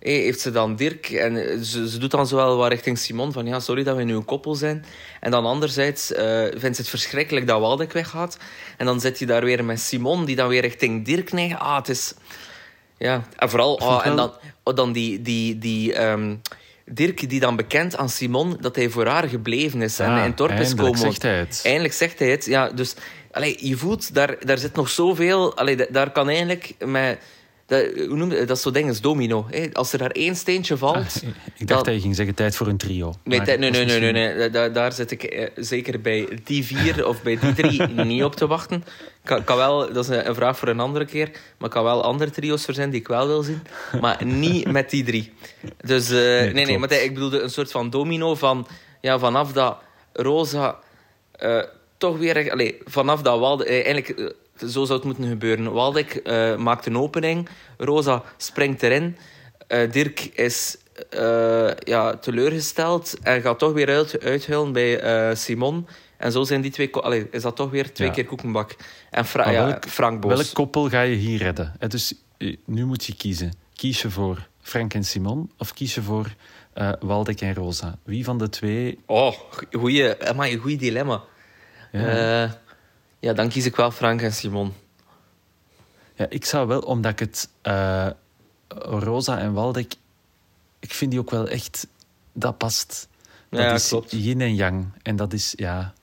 heeft 0.00 0.40
ze 0.40 0.50
dan 0.50 0.76
Dirk 0.76 1.10
en 1.10 1.64
ze, 1.64 1.88
ze 1.88 1.98
doet 1.98 2.10
dan 2.10 2.26
zowel 2.26 2.56
wat 2.56 2.68
richting 2.70 2.98
Simon 2.98 3.32
van 3.32 3.46
ja, 3.46 3.60
sorry 3.60 3.82
dat 3.82 3.96
we 3.96 4.02
nu 4.02 4.14
een 4.14 4.24
koppel 4.24 4.54
zijn. 4.54 4.84
En 5.20 5.30
dan 5.30 5.44
anderzijds 5.46 6.12
eh, 6.12 6.42
vindt 6.42 6.76
ze 6.76 6.82
het 6.82 6.88
verschrikkelijk 6.88 7.46
dat 7.46 7.60
Waldek 7.60 7.92
weggaat. 7.92 8.38
En 8.76 8.86
dan 8.86 9.00
zit 9.00 9.18
je 9.18 9.26
daar 9.26 9.44
weer 9.44 9.64
met 9.64 9.80
Simon 9.80 10.24
die 10.24 10.36
dan 10.36 10.48
weer 10.48 10.62
richting 10.62 11.04
Dirk 11.04 11.32
neigt. 11.32 11.58
Ah, 11.58 11.76
het 11.76 11.88
is... 11.88 12.14
Ja, 12.98 13.22
en 13.36 13.50
vooral... 13.50 13.78
ah, 13.80 14.06
en 14.06 14.14
wel- 14.14 14.26
dan, 14.26 14.36
oh, 14.62 14.74
dan 14.74 14.92
die... 14.92 15.22
die, 15.22 15.58
die 15.58 15.92
ehm, 15.94 16.34
Dirk 16.90 17.28
die 17.28 17.40
dan 17.40 17.56
bekend 17.56 17.96
aan 17.96 18.08
Simon 18.08 18.56
dat 18.60 18.76
hij 18.76 18.88
voor 18.88 19.06
haar 19.06 19.28
gebleven 19.28 19.82
is. 19.82 19.98
en 19.98 20.06
Ah, 20.10 20.12
in 20.16 20.18
eindelijk 20.22 20.76
komen... 20.76 20.98
zegt 20.98 21.22
hij 21.22 21.38
het. 21.38 21.60
Eindelijk 21.64 21.94
zegt 21.94 22.18
hij 22.18 22.30
het. 22.30 22.44
Ja, 22.44 22.68
dus 22.70 22.94
allee, 23.30 23.56
je 23.68 23.76
voelt, 23.76 24.14
daar, 24.14 24.36
daar 24.44 24.58
zit 24.58 24.74
nog 24.74 24.88
zoveel... 24.88 25.56
Allee, 25.56 25.76
da- 25.76 25.86
daar 25.90 26.10
kan 26.10 26.28
eigenlijk 26.28 26.72
met... 26.84 27.18
Dat, 27.66 27.84
hoe 27.94 28.16
noem 28.16 28.30
je 28.32 28.44
dat? 28.44 28.56
Is 28.56 28.62
zo 28.62 28.70
ding 28.70 28.88
als 28.88 29.00
domino. 29.00 29.46
Hè? 29.50 29.66
Als 29.72 29.92
er 29.92 29.98
daar 29.98 30.10
één 30.10 30.36
steentje 30.36 30.76
valt... 30.76 30.96
Ah, 30.96 31.02
ik 31.04 31.22
dacht 31.22 31.68
dan- 31.68 31.82
dat 31.82 31.94
je 31.94 32.00
ging 32.00 32.14
zeggen 32.16 32.34
tijd 32.34 32.56
voor 32.56 32.66
een 32.66 32.76
trio. 32.76 33.14
Nee, 33.24 33.38
Maar 33.38 33.58
nee, 33.58 33.70
nee, 33.70 33.84
nee, 34.00 34.12
nee. 34.12 34.50
Daar, 34.50 34.72
daar 34.72 34.92
zit 34.92 35.10
ik 35.10 35.22
eh, 35.22 35.48
zeker 35.56 36.00
bij 36.00 36.28
die 36.44 36.64
vier 36.64 37.06
of 37.06 37.22
bij 37.22 37.38
die 37.38 37.52
drie 37.54 37.82
niet 38.04 38.22
op 38.24 38.36
te 38.36 38.46
wachten. 38.46 38.84
Kan, 39.24 39.44
kan 39.44 39.56
wel, 39.56 39.92
dat 39.92 40.04
is 40.04 40.16
een, 40.16 40.28
een 40.28 40.34
vraag 40.34 40.58
voor 40.58 40.68
een 40.68 40.80
andere 40.80 41.04
keer. 41.04 41.30
Maar 41.58 41.68
kan 41.70 41.84
wel 41.84 42.02
andere 42.02 42.30
trio's 42.30 42.64
verzinnen 42.64 42.92
die 42.92 43.00
ik 43.00 43.08
wel 43.08 43.26
wil 43.26 43.42
zien. 43.42 43.62
Maar 44.00 44.24
niet 44.24 44.70
met 44.72 44.90
die 44.90 45.04
drie. 45.04 45.32
Dus 45.80 46.10
eh, 46.10 46.16
nee, 46.52 46.52
nee, 46.66 46.78
maar 46.78 46.92
ik 46.92 47.14
bedoelde 47.14 47.40
een 47.40 47.50
soort 47.50 47.70
van 47.70 47.90
domino 47.90 48.34
van... 48.34 48.66
Ja, 49.00 49.18
vanaf 49.18 49.52
dat 49.52 49.76
Rosa... 50.12 50.78
eh, 51.32 51.62
toch 51.98 52.18
weer... 52.18 52.50
Allee, 52.52 52.78
vanaf 52.84 53.22
dat 53.22 53.38
Waldeck... 53.38 53.66
eh, 53.66 53.74
Eigenlijk, 53.74 54.08
eh, 54.08 54.26
zo 54.58 54.84
zou 54.84 54.92
het 54.92 55.04
moeten 55.04 55.28
gebeuren. 55.28 55.72
Waldeck 55.72 56.14
eh, 56.14 56.56
maakt 56.56 56.86
een 56.86 56.98
opening. 56.98 57.48
Rosa 57.76 58.22
springt 58.36 58.82
erin. 58.82 59.16
Eh, 59.66 59.90
Dirk 59.90 60.20
is 60.20 60.76
eh, 61.10 61.70
ja, 61.78 62.16
teleurgesteld 62.16 63.18
en 63.22 63.40
gaat 63.40 63.58
toch 63.58 63.72
weer 63.72 63.88
uit, 63.88 64.20
uithuilen 64.20 64.72
bij 64.72 65.34
Simon. 65.34 65.86
En 66.16 66.32
zo 66.32 66.44
zijn 66.44 66.60
die 66.60 66.70
twee... 66.70 66.94
Allee, 66.94 67.28
is 67.30 67.42
dat 67.42 67.56
toch 67.56 67.70
weer 67.70 67.92
twee 67.92 68.08
Ja. 68.08 68.14
keer 68.14 68.24
koekenbak. 68.24 68.76
En 69.10 69.24
Fra 69.24 69.50
ja, 69.50 69.78
Frank 69.88 70.20
Boos. 70.20 70.32
Welk 70.32 70.54
koppel 70.54 70.88
ga 70.88 71.00
je 71.00 71.16
hier 71.16 71.38
redden? 71.38 71.72
Dus 71.88 72.14
nu 72.64 72.84
moet 72.84 73.04
je 73.04 73.16
kiezen. 73.16 73.52
Kies 73.74 74.02
je 74.02 74.10
voor 74.10 74.48
Frank 74.62 74.94
en 74.94 75.04
Simon 75.04 75.50
of 75.58 75.72
kies 75.74 75.94
je 75.94 76.02
voor 76.02 76.26
eh 76.72 76.92
Waldek 77.00 77.40
en 77.40 77.54
Rosa? 77.54 77.98
Wie 78.04 78.24
van 78.24 78.38
de 78.38 78.48
twee? 78.48 78.98
Oh, 79.06 79.32
goeie, 79.72 80.26
amai, 80.28 80.52
een 80.52 80.58
goeie 80.58 80.76
dilemma. 80.76 81.22
Ja. 81.92 82.60
Ja, 83.18 83.32
dan 83.32 83.48
kies 83.48 83.64
ik 83.64 83.76
wel 83.76 83.90
Frank 83.90 84.22
en 84.22 84.32
Simon. 84.32 84.74
Ja, 86.14 86.26
ik 86.28 86.44
zou 86.44 86.66
wel, 86.68 86.80
omdat 86.80 87.12
ik 87.12 87.18
het 87.18 87.48
eh, 87.62 88.10
Rosa 88.78 89.38
en 89.38 89.52
Waldek, 89.52 89.94
ik 90.78 90.92
vind 90.92 91.10
die 91.10 91.20
ook 91.20 91.30
wel 91.30 91.48
echt, 91.48 91.86
dat 92.32 92.58
past. 92.58 93.08
Dat 93.50 93.60
Ja, 93.60 93.72
is 93.74 93.88
klopt. 93.88 94.10
yin 94.10 94.40
en 94.40 94.54
yang. 94.54 94.86
En 95.02 95.16
dat 95.16 95.32
is, 95.32 95.52
ja... 95.56 95.94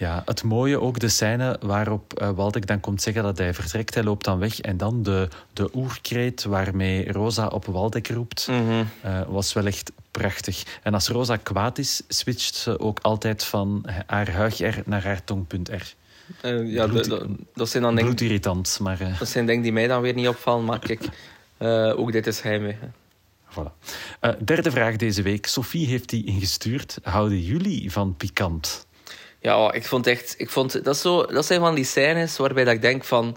Ja, 0.00 0.22
het 0.24 0.42
mooie 0.42 0.80
ook, 0.80 0.98
de 0.98 1.08
scène 1.08 1.56
waarop 1.60 2.12
eh 2.18 2.30
Waldek 2.30 2.66
dan 2.66 2.80
komt 2.80 3.02
zeggen 3.02 3.22
dat 3.22 3.38
hij 3.38 3.54
vertrekt, 3.54 3.94
hij 3.94 4.02
loopt 4.02 4.24
dan 4.24 4.38
weg. 4.38 4.60
En 4.60 4.76
dan 4.76 5.02
de, 5.02 5.28
de 5.52 5.70
oerkreet 5.74 6.44
waarmee 6.44 7.12
Rosa 7.12 7.46
op 7.46 7.64
Waldek 7.64 8.08
roept, 8.08 8.46
Mhm. 8.50 8.84
eh, 9.02 9.20
was 9.28 9.52
wel 9.52 9.66
echt 9.66 9.92
prachtig. 10.10 10.62
En 10.82 10.94
als 10.94 11.08
Rosa 11.08 11.36
kwaad 11.36 11.78
is, 11.78 12.02
switcht 12.08 12.54
ze 12.54 12.78
ook 12.78 12.98
altijd 13.02 13.44
van 13.44 13.84
haar 14.06 14.30
huig-R 14.30 14.78
naar 14.84 15.04
haar 15.04 15.24
tongpunt-R. 15.24 15.94
Eh, 16.40 16.72
ja, 16.72 16.86
Bloed- 16.86 17.04
dat- 17.08 17.26
zijn 17.68 17.82
dan 17.82 17.94
maar... 18.78 19.16
dat 19.18 19.28
zijn 19.28 19.46
dingen 19.46 19.62
die 19.62 19.72
mij 19.72 19.86
dan 19.86 20.02
weer 20.02 20.14
niet 20.14 20.28
opvallen. 20.28 20.64
Maar 20.64 20.78
kijk, 20.78 21.08
ook 22.00 22.12
dit 22.12 22.26
is 22.26 22.40
heimwee. 22.40 22.76
Voilà. 23.50 23.72
Derde 24.44 24.70
vraag 24.70 24.96
deze 24.96 25.22
week. 25.22 25.46
Sophie 25.46 25.86
heeft 25.86 26.08
die 26.08 26.24
ingestuurd. 26.24 26.98
Houden 27.02 27.40
jullie 27.42 27.92
van 27.92 28.16
pikant? 28.16 28.86
Ja, 29.40 29.64
oh, 29.66 29.74
ik 29.74 29.84
vond 29.84 30.06
echt... 30.06 30.34
Ik 30.38 30.50
vond, 30.50 30.84
dat, 30.84 30.94
is 30.94 31.00
zo, 31.00 31.26
dat 31.26 31.46
zijn 31.46 31.60
van 31.60 31.74
die 31.74 31.84
scènes 31.84 32.36
waarbij 32.36 32.64
dat 32.64 32.74
ik 32.74 32.82
denk 32.82 33.04
van... 33.04 33.36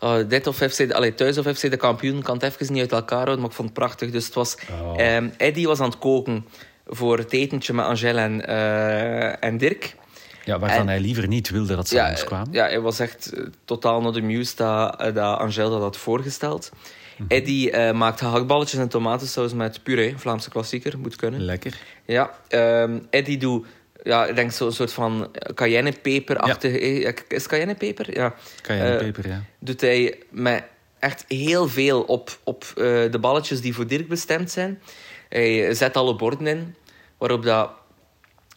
oh, 0.00 0.16
dit 0.28 0.46
of 0.46 0.56
FC... 0.56 0.76
de- 0.76 0.94
Allee, 0.94 1.14
thuis 1.14 1.38
of 1.38 1.46
FC 1.58 1.70
de 1.70 1.76
kampioen 1.76 2.22
kan 2.22 2.34
het 2.34 2.42
even 2.42 2.72
niet 2.72 2.80
uit 2.82 2.92
elkaar 2.92 3.16
houden, 3.16 3.38
maar 3.40 3.48
ik 3.50 3.54
vond 3.56 3.68
het 3.68 3.78
prachtig. 3.78 4.10
Dus 4.10 4.24
het 4.24 4.34
was... 4.34 4.56
Oh. 4.82 5.00
ehm, 5.00 5.28
Eddie 5.36 5.66
was 5.66 5.80
aan 5.80 5.88
het 5.88 5.98
koken 5.98 6.46
voor 6.86 7.18
het 7.18 7.32
etentje 7.32 7.72
met 7.72 7.84
Angèle 7.84 8.20
en, 8.20 8.46
eh, 8.46 9.44
en 9.44 9.58
Dirk. 9.58 9.94
Ja, 10.44 10.58
waarvan 10.58 10.80
En- 10.80 10.88
hij 10.88 11.00
liever 11.00 11.28
niet 11.28 11.50
wilde 11.50 11.76
dat 11.76 11.88
ze 11.88 11.94
ja, 11.94 12.02
langskwamen. 12.04 12.52
Ja, 12.52 12.64
hij 12.64 12.80
was 12.80 12.98
echt 12.98 13.32
eh, 13.32 13.44
totaal 13.64 14.00
not 14.00 14.16
amused 14.16 14.56
dat, 14.56 15.00
eh, 15.00 15.14
dat 15.14 15.38
Angel 15.38 15.70
dat 15.70 15.80
had 15.80 15.96
voorgesteld. 15.96 16.70
Eddie 17.28 17.70
eh, 17.70 17.92
maakt 17.94 18.20
gehaktballetjes 18.20 18.80
en 18.80 18.88
tomatensaus 18.88 19.52
met 19.52 19.82
puree, 19.82 20.14
Vlaamse 20.16 20.50
klassieker, 20.50 20.98
moet 20.98 21.16
kunnen. 21.16 21.40
Lekker. 21.40 21.78
Ja, 22.04 22.30
ehm, 22.48 22.98
Eddie 23.10 23.38
doet, 23.38 23.66
ja, 24.02 24.26
ik 24.26 24.34
denk 24.36 24.52
zo'n 24.52 24.72
soort 24.72 24.92
van 24.92 25.30
cayennepeperachtige... 25.54 26.78
eh, 26.78 27.12
Is 27.28 27.46
cayennepeper? 27.46 28.14
Ja. 28.16 28.34
Cayennepeper, 28.62 29.24
Eh, 29.24 29.30
ja. 29.30 29.42
Doet 29.58 29.80
hij 29.80 30.18
met 30.30 30.62
echt 30.98 31.24
heel 31.28 31.68
veel 31.68 32.02
op, 32.02 32.38
op 32.44 32.64
eh, 32.64 32.74
de 33.10 33.18
balletjes 33.20 33.60
die 33.60 33.74
voor 33.74 33.86
Dirk 33.86 34.08
bestemd 34.08 34.50
zijn. 34.50 34.80
Hij 35.28 35.74
zet 35.74 35.96
alle 35.96 36.16
borden 36.16 36.46
in, 36.46 36.74
waarop 37.18 37.42
dat 37.44 37.70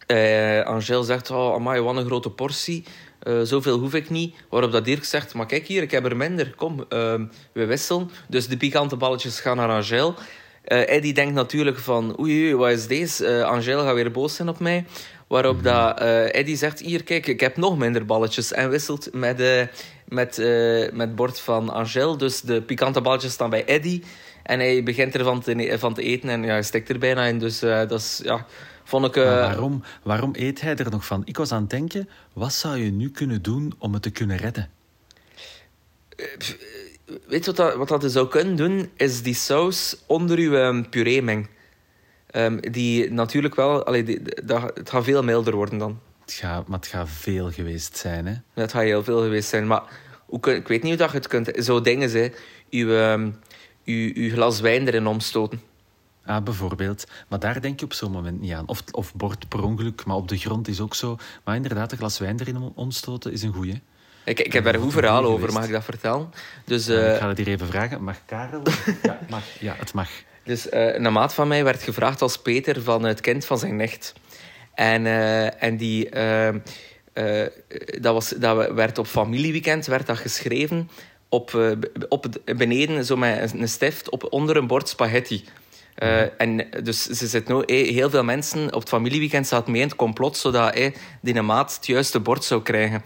eh 0.07 0.61
Angel 0.65 1.03
zegt, 1.03 1.31
oh, 1.31 1.53
amai, 1.53 1.81
wat 1.81 1.95
een 1.95 2.05
grote 2.05 2.29
portie. 2.29 2.83
Eh, 3.19 3.39
zoveel 3.43 3.77
hoef 3.79 3.93
ik 3.93 4.09
niet. 4.09 4.35
Waarop 4.49 4.71
dat 4.71 4.85
Dirk 4.85 5.03
zegt, 5.03 5.33
maar 5.33 5.45
kijk 5.45 5.67
hier, 5.67 5.81
ik 5.81 5.91
heb 5.91 6.05
er 6.05 6.17
minder. 6.17 6.53
Kom, 6.55 6.85
ehm, 6.89 7.25
we 7.51 7.65
wisselen. 7.65 8.09
Dus 8.27 8.47
de 8.47 8.57
pikante 8.57 8.95
balletjes 8.95 9.39
gaan 9.39 9.57
naar 9.57 9.69
Angel. 9.69 10.15
Eh 10.63 10.89
Eddie 10.95 11.13
denkt 11.13 11.33
natuurlijk 11.33 11.77
van, 11.79 12.19
oei, 12.19 12.31
oei, 12.43 12.55
wat 12.55 12.69
is 12.69 12.87
deze? 12.87 13.25
Eh, 13.27 13.43
Angel 13.43 13.83
gaat 13.83 13.93
weer 13.93 14.11
boos 14.11 14.35
zijn 14.35 14.49
op 14.49 14.59
mij. 14.59 14.85
Waarop 15.33 15.63
dat, 15.63 15.99
eh, 15.99 16.35
Eddie 16.35 16.55
zegt, 16.55 16.79
hier, 16.79 17.03
kijk, 17.03 17.27
ik 17.27 17.39
heb 17.39 17.57
nog 17.57 17.77
minder 17.77 18.05
balletjes. 18.05 18.51
En 18.51 18.69
wisselt 18.69 19.13
met, 19.13 19.39
eh 19.39 19.67
met, 20.07 20.39
eh, 20.39 20.91
met 20.91 21.07
het 21.07 21.15
bord 21.15 21.39
van 21.39 21.69
Angel. 21.69 22.17
Dus 22.17 22.41
de 22.41 22.61
pikante 22.61 23.01
balletjes 23.01 23.31
staan 23.31 23.49
bij 23.49 23.65
Eddie. 23.65 24.03
En 24.43 24.59
hij 24.59 24.83
begint 24.83 25.15
ervan 25.15 25.41
te, 25.41 25.75
van 25.79 25.93
te 25.93 26.01
eten 26.01 26.29
en 26.29 26.43
ja, 26.43 26.49
hij 26.49 26.63
stikt 26.63 26.89
er 26.89 26.99
bijna 26.99 27.25
in. 27.25 27.39
Dus 27.39 27.61
eh, 27.61 27.87
dat 27.87 27.99
is, 27.99 28.21
ja, 28.23 28.45
vond 28.83 29.05
ik... 29.05 29.15
waarom, 29.15 29.83
waarom 30.03 30.31
eet 30.33 30.61
hij 30.61 30.75
er 30.75 30.91
nog 30.91 31.05
van? 31.05 31.21
Ik 31.25 31.37
was 31.37 31.51
aan 31.51 31.61
het 31.61 31.69
denken, 31.69 32.09
wat 32.33 32.53
zou 32.53 32.77
je 32.77 32.91
nu 32.91 33.09
kunnen 33.11 33.41
doen 33.41 33.73
om 33.77 33.93
het 33.93 34.01
te 34.01 34.11
kunnen 34.11 34.37
redden? 34.37 34.69
Weet 37.27 37.45
je 37.45 37.53
wat 37.53 37.55
dat, 37.55 37.75
wat 37.75 37.87
dat 37.87 38.11
zou 38.11 38.27
kunnen 38.27 38.55
doen? 38.55 38.89
Is 38.95 39.21
die 39.21 39.35
saus 39.35 39.97
onder 40.05 40.37
uw 40.37 40.55
ehm, 40.55 40.83
puree 40.89 41.21
mengen. 41.21 41.47
Ehm, 42.33 42.57
die 42.71 43.11
natuurlijk 43.11 43.55
wel... 43.55 43.85
Allee, 43.85 44.03
die, 44.03 44.21
dat, 44.43 44.61
het 44.73 44.89
gaat 44.89 45.03
veel 45.03 45.23
milder 45.23 45.55
worden 45.55 45.77
dan. 45.77 45.99
Het 46.21 46.31
gaat, 46.33 46.67
maar 46.67 46.79
het 46.79 46.87
gaat 46.87 47.09
veel 47.09 47.51
geweest 47.51 47.97
zijn, 47.97 48.25
hè? 48.25 48.33
Dat 48.53 48.71
gaat 48.71 48.81
heel 48.83 49.03
veel 49.03 49.21
geweest 49.21 49.49
zijn. 49.49 49.67
Maar 49.67 49.83
hoe 50.25 50.39
kun, 50.39 50.55
ik 50.55 50.67
weet 50.67 50.81
niet 50.81 50.91
hoe 50.91 50.99
dat 51.01 51.11
je 51.11 51.17
het 51.17 51.27
kunt... 51.27 51.51
Zo 51.65 51.81
dingen, 51.81 52.11
hè. 52.11 52.29
Uw, 52.69 52.87
uw, 53.85 54.11
uw 54.13 54.29
glas 54.31 54.59
wijn 54.59 54.87
erin 54.87 55.07
omstoten. 55.07 55.61
Ah, 56.25 56.43
bijvoorbeeld. 56.43 57.05
Maar 57.27 57.39
daar 57.39 57.61
denk 57.61 57.79
je 57.79 57.85
op 57.85 57.93
zo'n 57.93 58.11
moment 58.11 58.41
niet 58.41 58.51
aan. 58.53 58.67
Of, 58.67 58.83
of 58.91 59.13
bord 59.15 59.47
per 59.47 59.63
ongeluk, 59.63 60.05
maar 60.05 60.15
op 60.15 60.27
de 60.27 60.37
grond 60.37 60.67
is 60.67 60.79
ook 60.79 60.95
zo. 60.95 61.17
Maar 61.43 61.55
inderdaad, 61.55 61.91
een 61.91 61.97
glas 61.97 62.19
wijn 62.19 62.39
erin 62.39 62.57
om- 62.57 62.71
omstoten 62.75 63.31
is 63.31 63.41
een 63.41 63.53
goeie. 63.53 63.81
Ik, 64.25 64.39
ik 64.39 64.53
heb 64.53 64.65
er 64.65 64.73
een 64.75 64.81
goed 64.81 64.93
er 64.93 64.99
verhaal 64.99 65.23
over, 65.25 65.53
mag 65.53 65.65
ik 65.65 65.71
dat 65.71 65.83
vertellen? 65.83 66.29
Dus... 66.65 66.85
Ja, 66.85 66.93
eh, 66.99 67.13
ik 67.13 67.19
ga 67.19 67.27
het 67.27 67.37
hier 67.37 67.47
even 67.47 67.67
vragen. 67.67 68.03
Mag 68.03 68.17
Karel? 68.25 68.61
ja, 69.03 69.19
mag. 69.29 69.43
Ja, 69.59 69.75
het 69.77 69.93
mag. 69.93 70.09
Dus 70.43 70.69
eh, 70.69 70.95
een 70.95 71.13
maat 71.13 71.33
van 71.33 71.47
mij 71.47 71.63
werd 71.63 71.83
gevraagd 71.83 72.21
als 72.21 72.37
Peter 72.37 72.81
van 72.81 73.03
het 73.03 73.21
kind 73.21 73.45
van 73.45 73.59
zijn 73.59 73.75
nicht. 73.75 74.13
En, 74.73 75.05
eh, 75.05 75.63
en 75.63 75.77
die, 75.77 76.09
eh, 76.09 76.47
eh, 77.13 77.47
dat, 77.99 78.13
was, 78.13 78.29
dat 78.29 78.71
werd 78.71 78.97
op 78.97 79.07
familieweekend 79.07 79.85
werd 79.85 80.07
dat 80.07 80.17
geschreven 80.17 80.89
op, 81.29 81.77
op 82.09 82.25
beneden 82.45 83.05
zo 83.05 83.15
met 83.15 83.53
een 83.53 83.69
stift 83.69 84.09
op, 84.09 84.27
onder 84.29 84.57
een 84.57 84.67
bord 84.67 84.89
spaghetti. 84.89 85.43
Eh, 85.95 86.41
en 86.41 86.67
dus 86.83 87.03
ze 87.03 87.27
zit 87.27 87.47
nou, 87.47 87.73
heel 87.73 88.09
veel 88.09 88.23
mensen 88.23 88.73
op 88.73 88.79
het 88.79 88.89
familieweekend 88.89 89.47
zaten 89.47 89.71
mee 89.71 89.81
in 89.81 89.87
het 89.87 89.95
complot 89.95 90.37
zodat 90.37 90.73
eh, 90.73 90.93
die 91.21 91.41
maat 91.41 91.75
het 91.75 91.85
juiste 91.85 92.19
bord 92.19 92.43
zou 92.43 92.61
krijgen. 92.61 93.03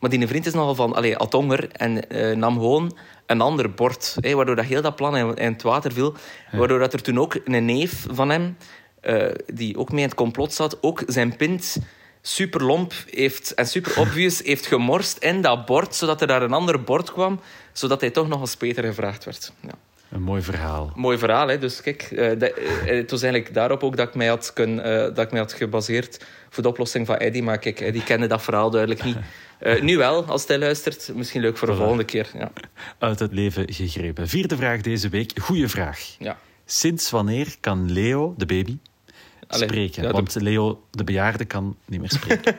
Maar 0.00 0.10
die 0.10 0.26
vriend 0.26 0.46
is 0.46 0.52
nogal 0.52 0.74
van, 0.74 0.94
allee, 0.94 1.14
had 1.14 1.32
honger 1.32 1.68
en 1.72 2.08
eh, 2.08 2.36
nam 2.36 2.54
gewoon 2.54 2.96
een 3.26 3.40
ander 3.40 3.70
bord. 3.70 4.16
Waardoor 4.20 4.56
dat 4.56 4.64
heel 4.64 4.82
dat 4.82 4.96
plan 4.96 5.16
in, 5.16 5.34
in 5.34 5.52
het 5.52 5.62
water 5.62 5.92
viel. 5.92 6.14
Waardoor 6.52 6.78
dat 6.78 6.92
er 6.92 7.02
toen 7.02 7.20
ook 7.20 7.36
een 7.44 7.64
neef 7.64 8.06
van 8.10 8.30
hem, 8.30 8.56
eh, 9.00 9.26
die 9.54 9.78
ook 9.78 9.90
mee 9.90 10.02
in 10.02 10.08
het 10.08 10.16
complot 10.16 10.52
zat, 10.52 10.82
ook 10.82 11.02
zijn 11.06 11.36
pint 11.36 11.78
super 12.22 12.64
lomp 12.64 12.92
heeft, 13.10 13.54
en 13.54 13.66
super 13.66 13.98
obvious 13.98 14.42
heeft 14.44 14.66
gemorst 14.66 15.18
in 15.18 15.40
dat 15.40 15.66
bord, 15.66 15.94
zodat 15.94 16.20
er 16.20 16.26
daar 16.26 16.42
een 16.42 16.52
ander 16.52 16.82
bord 16.82 17.12
kwam, 17.12 17.40
zodat 17.72 18.00
hij 18.00 18.10
toch 18.10 18.28
nog 18.28 18.40
als 18.40 18.56
Peter 18.56 18.84
gevraagd 18.84 19.24
werd. 19.24 19.52
Ja. 19.60 19.89
Een 20.10 20.22
mooi 20.22 20.42
verhaal. 20.42 20.92
Mooi 20.94 21.18
verhaal, 21.18 21.48
hè? 21.48 21.58
Dus 21.58 21.80
kijk, 21.80 22.02
eh, 22.02 22.32
eh, 22.32 22.50
het 22.84 23.10
was 23.10 23.22
eigenlijk 23.22 23.54
daarop 23.54 23.82
ook 23.82 23.96
dat 23.96 24.08
ik 24.08 24.14
mij 24.14 24.26
had, 24.26 24.52
kun, 24.52 24.80
eh, 24.82 24.92
dat 24.92 25.18
ik 25.18 25.30
mij 25.30 25.40
had 25.40 25.52
gebaseerd 25.52 26.24
voor 26.50 26.62
de 26.62 26.68
oplossing 26.68 27.06
van 27.06 27.16
Eddie. 27.16 27.42
Maar 27.42 27.58
kijk, 27.58 27.80
Eddie 27.80 28.04
kende 28.04 28.26
dat 28.26 28.42
verhaal 28.42 28.70
duidelijk 28.70 29.04
niet. 29.04 29.16
Nu 29.82 29.96
wel, 29.96 30.24
als 30.24 30.46
hij 30.46 30.58
luistert. 30.58 31.10
Misschien 31.14 31.40
leuk 31.40 31.56
voor 31.56 31.68
de 31.68 31.74
Voilà. 31.74 31.76
volgende 31.76 32.04
keer. 32.04 32.30
Ja. 32.38 32.52
Uit 32.98 33.18
het 33.18 33.32
leven 33.32 33.72
gegrepen. 33.72 34.28
Vierde 34.28 34.56
vraag 34.56 34.80
deze 34.80 35.08
week. 35.08 35.38
Goeie 35.40 35.68
vraag. 35.68 36.00
Ja. 36.18 36.38
Sinds 36.64 37.10
wanneer 37.10 37.56
kan 37.60 37.92
Leo, 37.92 38.34
de 38.36 38.46
baby, 38.46 38.78
Allee, 39.50 39.68
spreken? 39.68 40.02
ja, 40.02 40.08
de- 40.08 40.14
Want 40.14 40.34
Leo, 40.40 40.82
de 40.90 41.04
bejaarde, 41.04 41.44
kan 41.44 41.76
niet 41.86 42.00
meer 42.00 42.10
spreken. 42.10 42.56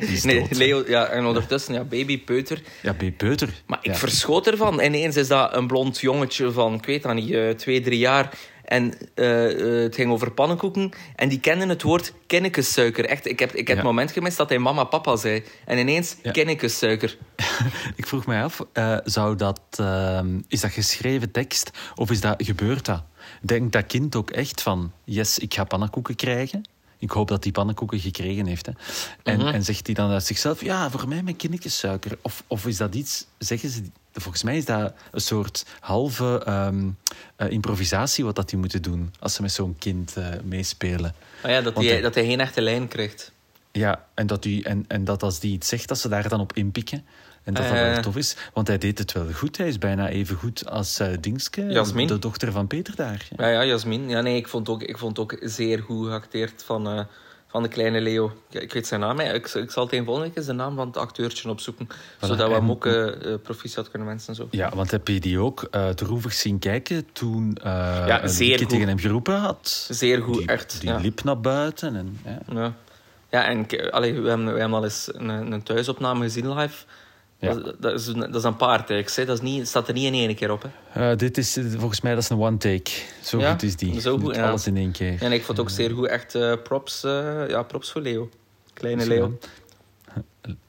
is 0.12 0.24
Nee. 0.24 0.46
Leo, 0.50 0.84
ja, 0.86 1.06
en 1.06 1.24
ondertussen, 1.26 1.74
ja, 1.74 1.84
baby, 1.84 2.18
peuter. 2.20 2.62
ja, 2.82 2.92
be- 2.92 3.12
peuter. 3.12 3.48
Maar 3.66 3.78
ik 3.82 3.94
verschoot 3.96 4.46
ervan. 4.46 4.80
Ineens 4.80 5.16
is 5.16 5.28
dat 5.28 5.54
een 5.54 5.66
blond 5.66 6.00
jongetje 6.00 6.50
van, 6.52 6.74
ik 6.74 6.84
weet 6.86 7.02
dat 7.02 7.14
niet, 7.14 7.30
eh, 7.30 7.50
twee, 7.50 7.80
drie 7.80 7.98
jaar. 7.98 8.30
En 8.64 8.94
eh, 9.14 9.76
eh, 9.76 9.82
het 9.82 9.94
ging 9.94 10.10
over 10.12 10.30
pannenkoeken. 10.30 10.90
En 11.16 11.28
die 11.28 11.40
kenden 11.40 11.68
het 11.68 11.82
woord 11.82 12.12
kinnikessuiker. 12.26 13.04
Echt, 13.04 13.26
ik 13.28 13.38
heb, 13.38 13.50
ik 13.50 13.56
heb 13.58 13.68
Ja. 13.68 13.74
het 13.74 13.82
moment 13.84 14.12
gemist 14.12 14.36
dat 14.36 14.48
hij 14.48 14.58
mama 14.58 14.84
papa 14.84 15.16
zei. 15.16 15.42
En 15.64 15.78
ineens 15.78 16.16
Ja. 16.22 16.32
Ik 17.96 18.06
vroeg 18.06 18.26
mij 18.26 18.42
af, 18.44 18.60
eh, 18.72 18.96
zou 19.04 19.36
dat, 19.36 19.60
ehm, 19.70 20.40
is 20.48 20.60
dat 20.60 20.70
geschreven 20.72 21.30
tekst 21.30 21.70
of 21.94 22.10
is 22.10 22.20
dat, 22.20 22.34
gebeurt 22.44 22.84
dat? 22.84 23.02
Denkt 23.42 23.72
dat 23.72 23.86
kind 23.86 24.16
ook 24.16 24.30
echt 24.30 24.62
van, 24.62 24.92
yes, 25.04 25.38
ik 25.38 25.54
ga 25.54 25.64
pannenkoeken 25.64 26.14
krijgen? 26.16 26.64
Ik 26.98 27.10
hoop 27.10 27.28
dat 27.28 27.42
hij 27.42 27.52
pannenkoeken 27.52 28.00
gekregen 28.00 28.46
heeft. 28.46 28.66
Hè. 28.66 28.72
En, 29.22 29.38
Mhm. 29.38 29.46
en 29.48 29.64
zegt 29.64 29.86
hij 29.86 29.94
dan 29.94 30.10
uit 30.10 30.24
zichzelf, 30.24 30.60
ja, 30.64 30.90
voor 30.90 31.08
mij 31.08 31.22
met 31.22 31.36
kindersuiker. 31.36 32.18
Of, 32.22 32.42
of 32.46 32.66
is 32.66 32.76
dat 32.76 32.94
iets, 32.94 33.26
zeggen 33.38 33.68
ze, 33.70 33.82
volgens 34.12 34.42
mij 34.42 34.56
is 34.56 34.64
dat 34.64 34.92
een 35.10 35.20
soort 35.20 35.66
halve 35.80 36.42
ehm, 36.44 36.88
eh, 37.36 37.50
improvisatie 37.50 38.24
wat 38.24 38.36
dat 38.36 38.48
die 38.48 38.58
moeten 38.58 38.82
doen 38.82 39.14
als 39.20 39.34
ze 39.34 39.42
met 39.42 39.52
zo'n 39.52 39.76
kind 39.78 40.16
eh, 40.16 40.26
meespelen. 40.44 41.14
Ah 41.42 41.50
ja, 41.50 41.60
dat, 41.60 41.74
hij, 41.76 41.86
hij- 41.86 42.00
dat 42.00 42.14
hij 42.14 42.24
geen 42.24 42.40
echte 42.40 42.60
lijn 42.60 42.88
krijgt. 42.88 43.32
Ja, 43.72 44.04
en 44.14 44.26
dat, 44.26 44.42
die, 44.42 44.64
en, 44.64 44.84
en 44.88 45.04
dat 45.04 45.22
als 45.22 45.40
die 45.40 45.52
iets 45.52 45.68
zegt, 45.68 45.88
dat 45.88 45.98
ze 45.98 46.08
daar 46.08 46.28
dan 46.28 46.40
op 46.40 46.52
inpikken. 46.52 47.04
En 47.44 47.54
dat 47.54 47.62
dat 47.66 47.72
Eh. 47.72 47.80
wel 47.92 48.00
tof 48.02 48.16
is. 48.16 48.36
Want 48.52 48.66
hij 48.66 48.78
deed 48.78 48.98
het 48.98 49.12
wel 49.12 49.32
goed. 49.32 49.56
Hij 49.56 49.68
is 49.68 49.78
bijna 49.78 50.08
even 50.08 50.36
goed 50.36 50.68
als 50.70 50.98
eh 50.98 51.08
Dingske, 51.20 51.66
Jasmin. 51.66 52.06
de 52.06 52.18
dochter 52.18 52.52
van 52.52 52.66
Peter 52.66 52.96
daar. 52.96 53.26
Ja. 53.36 53.46
Ja, 53.46 53.52
ja, 53.52 53.64
Jasmin. 53.64 54.08
Ja, 54.08 54.20
nee, 54.20 54.36
ik 54.36 54.48
vond 54.48 54.68
ook, 54.68 54.82
ik 54.82 54.98
vond 54.98 55.18
ook 55.18 55.36
zeer 55.40 55.78
goed 55.82 56.06
geacteerd 56.06 56.62
van, 56.66 56.86
eh, 56.88 57.00
van 57.46 57.62
de 57.62 57.68
kleine 57.68 58.00
Leo. 58.00 58.32
Ja, 58.48 58.60
ik 58.60 58.72
weet 58.72 58.86
zijn 58.86 59.00
naam. 59.00 59.20
Ik, 59.20 59.48
ik 59.48 59.70
zal 59.70 59.86
tegen 59.86 60.04
volgende 60.04 60.30
keer 60.30 60.42
zijn 60.42 60.56
naam 60.56 60.76
van 60.76 60.86
het 60.86 60.96
acteurtje 60.96 61.50
opzoeken. 61.50 61.88
zodat 62.20 62.48
we 62.48 62.54
hem 62.54 62.70
ook 62.70 62.86
eh 62.86 63.32
eh, 63.32 63.40
proficiat 63.42 63.90
kunnen 63.90 64.08
wensen. 64.08 64.28
en 64.28 64.34
Zo. 64.34 64.48
Ja, 64.50 64.70
want 64.74 64.90
heb 64.90 65.08
je 65.08 65.20
die 65.20 65.38
ook 65.38 65.68
eh 65.70 65.88
droevig 65.88 66.32
zien 66.32 66.58
kijken 66.58 67.06
toen 67.12 67.56
eh 67.62 67.64
Ja, 68.06 68.22
een 68.22 68.28
zeer 68.28 68.48
liedje 68.48 68.64
goed. 68.64 68.72
tegen 68.72 68.88
hem 68.88 68.98
geroepen 68.98 69.34
had? 69.38 69.86
Zeer 69.90 70.22
goed, 70.22 70.38
die, 70.38 70.46
echt. 70.46 70.80
Die 70.80 70.88
ja. 70.90 70.96
liep 70.98 71.24
naar 71.24 71.40
buiten. 71.40 71.96
En, 71.96 72.18
ja. 72.24 72.38
Ja, 72.54 72.74
ja 73.30 73.44
en 73.44 73.66
allee, 73.90 74.20
we, 74.20 74.28
hebben, 74.28 74.52
we 74.52 74.60
hebben 74.60 74.78
al 74.78 74.84
eens 74.84 75.08
een, 75.12 75.28
een 75.28 75.62
thuisopname 75.62 76.22
gezien 76.22 76.54
live. 76.54 76.84
Ja. 77.38 77.54
Dat, 77.54 77.76
dat, 77.80 78.00
is, 78.00 78.06
een- 78.06 78.18
dat 78.20 78.34
is 78.34 78.42
een 78.44 78.56
paar 78.56 78.86
takes. 78.86 79.16
Hè. 79.16 79.24
Dat 79.24 79.36
is 79.36 79.42
niet, 79.42 79.68
staat 79.68 79.88
er 79.88 79.94
niet 79.94 80.04
in 80.04 80.14
één 80.14 80.34
keer 80.34 80.52
op. 80.52 80.64
Hè. 80.88 81.10
Eh, 81.10 81.16
dit 81.18 81.38
is 81.38 81.56
eh, 81.56 81.64
volgens 81.76 82.00
mij 82.00 82.14
dat 82.14 82.22
is 82.22 82.28
een 82.28 82.40
one 82.40 82.56
take. 82.56 82.90
Zo 83.22 83.38
Ja, 83.38 83.50
goed 83.50 83.62
is 83.62 83.76
die. 83.76 84.00
zo 84.00 84.18
goed, 84.18 84.34
ja. 84.36 84.48
Alles 84.48 84.66
in 84.66 84.76
één 84.76 84.92
keer. 84.92 85.22
En 85.22 85.32
ik 85.32 85.44
vond 85.44 85.58
het 85.58 85.66
ook 85.66 85.72
zeer 85.72 85.90
goed. 85.90 86.06
Echt 86.06 86.34
eh, 86.34 86.52
props, 86.62 87.04
eh, 87.04 87.48
ja, 87.48 87.62
props 87.62 87.90
voor 87.92 88.00
Leo. 88.00 88.28
Kleine 88.72 89.06
Leo. 89.06 89.38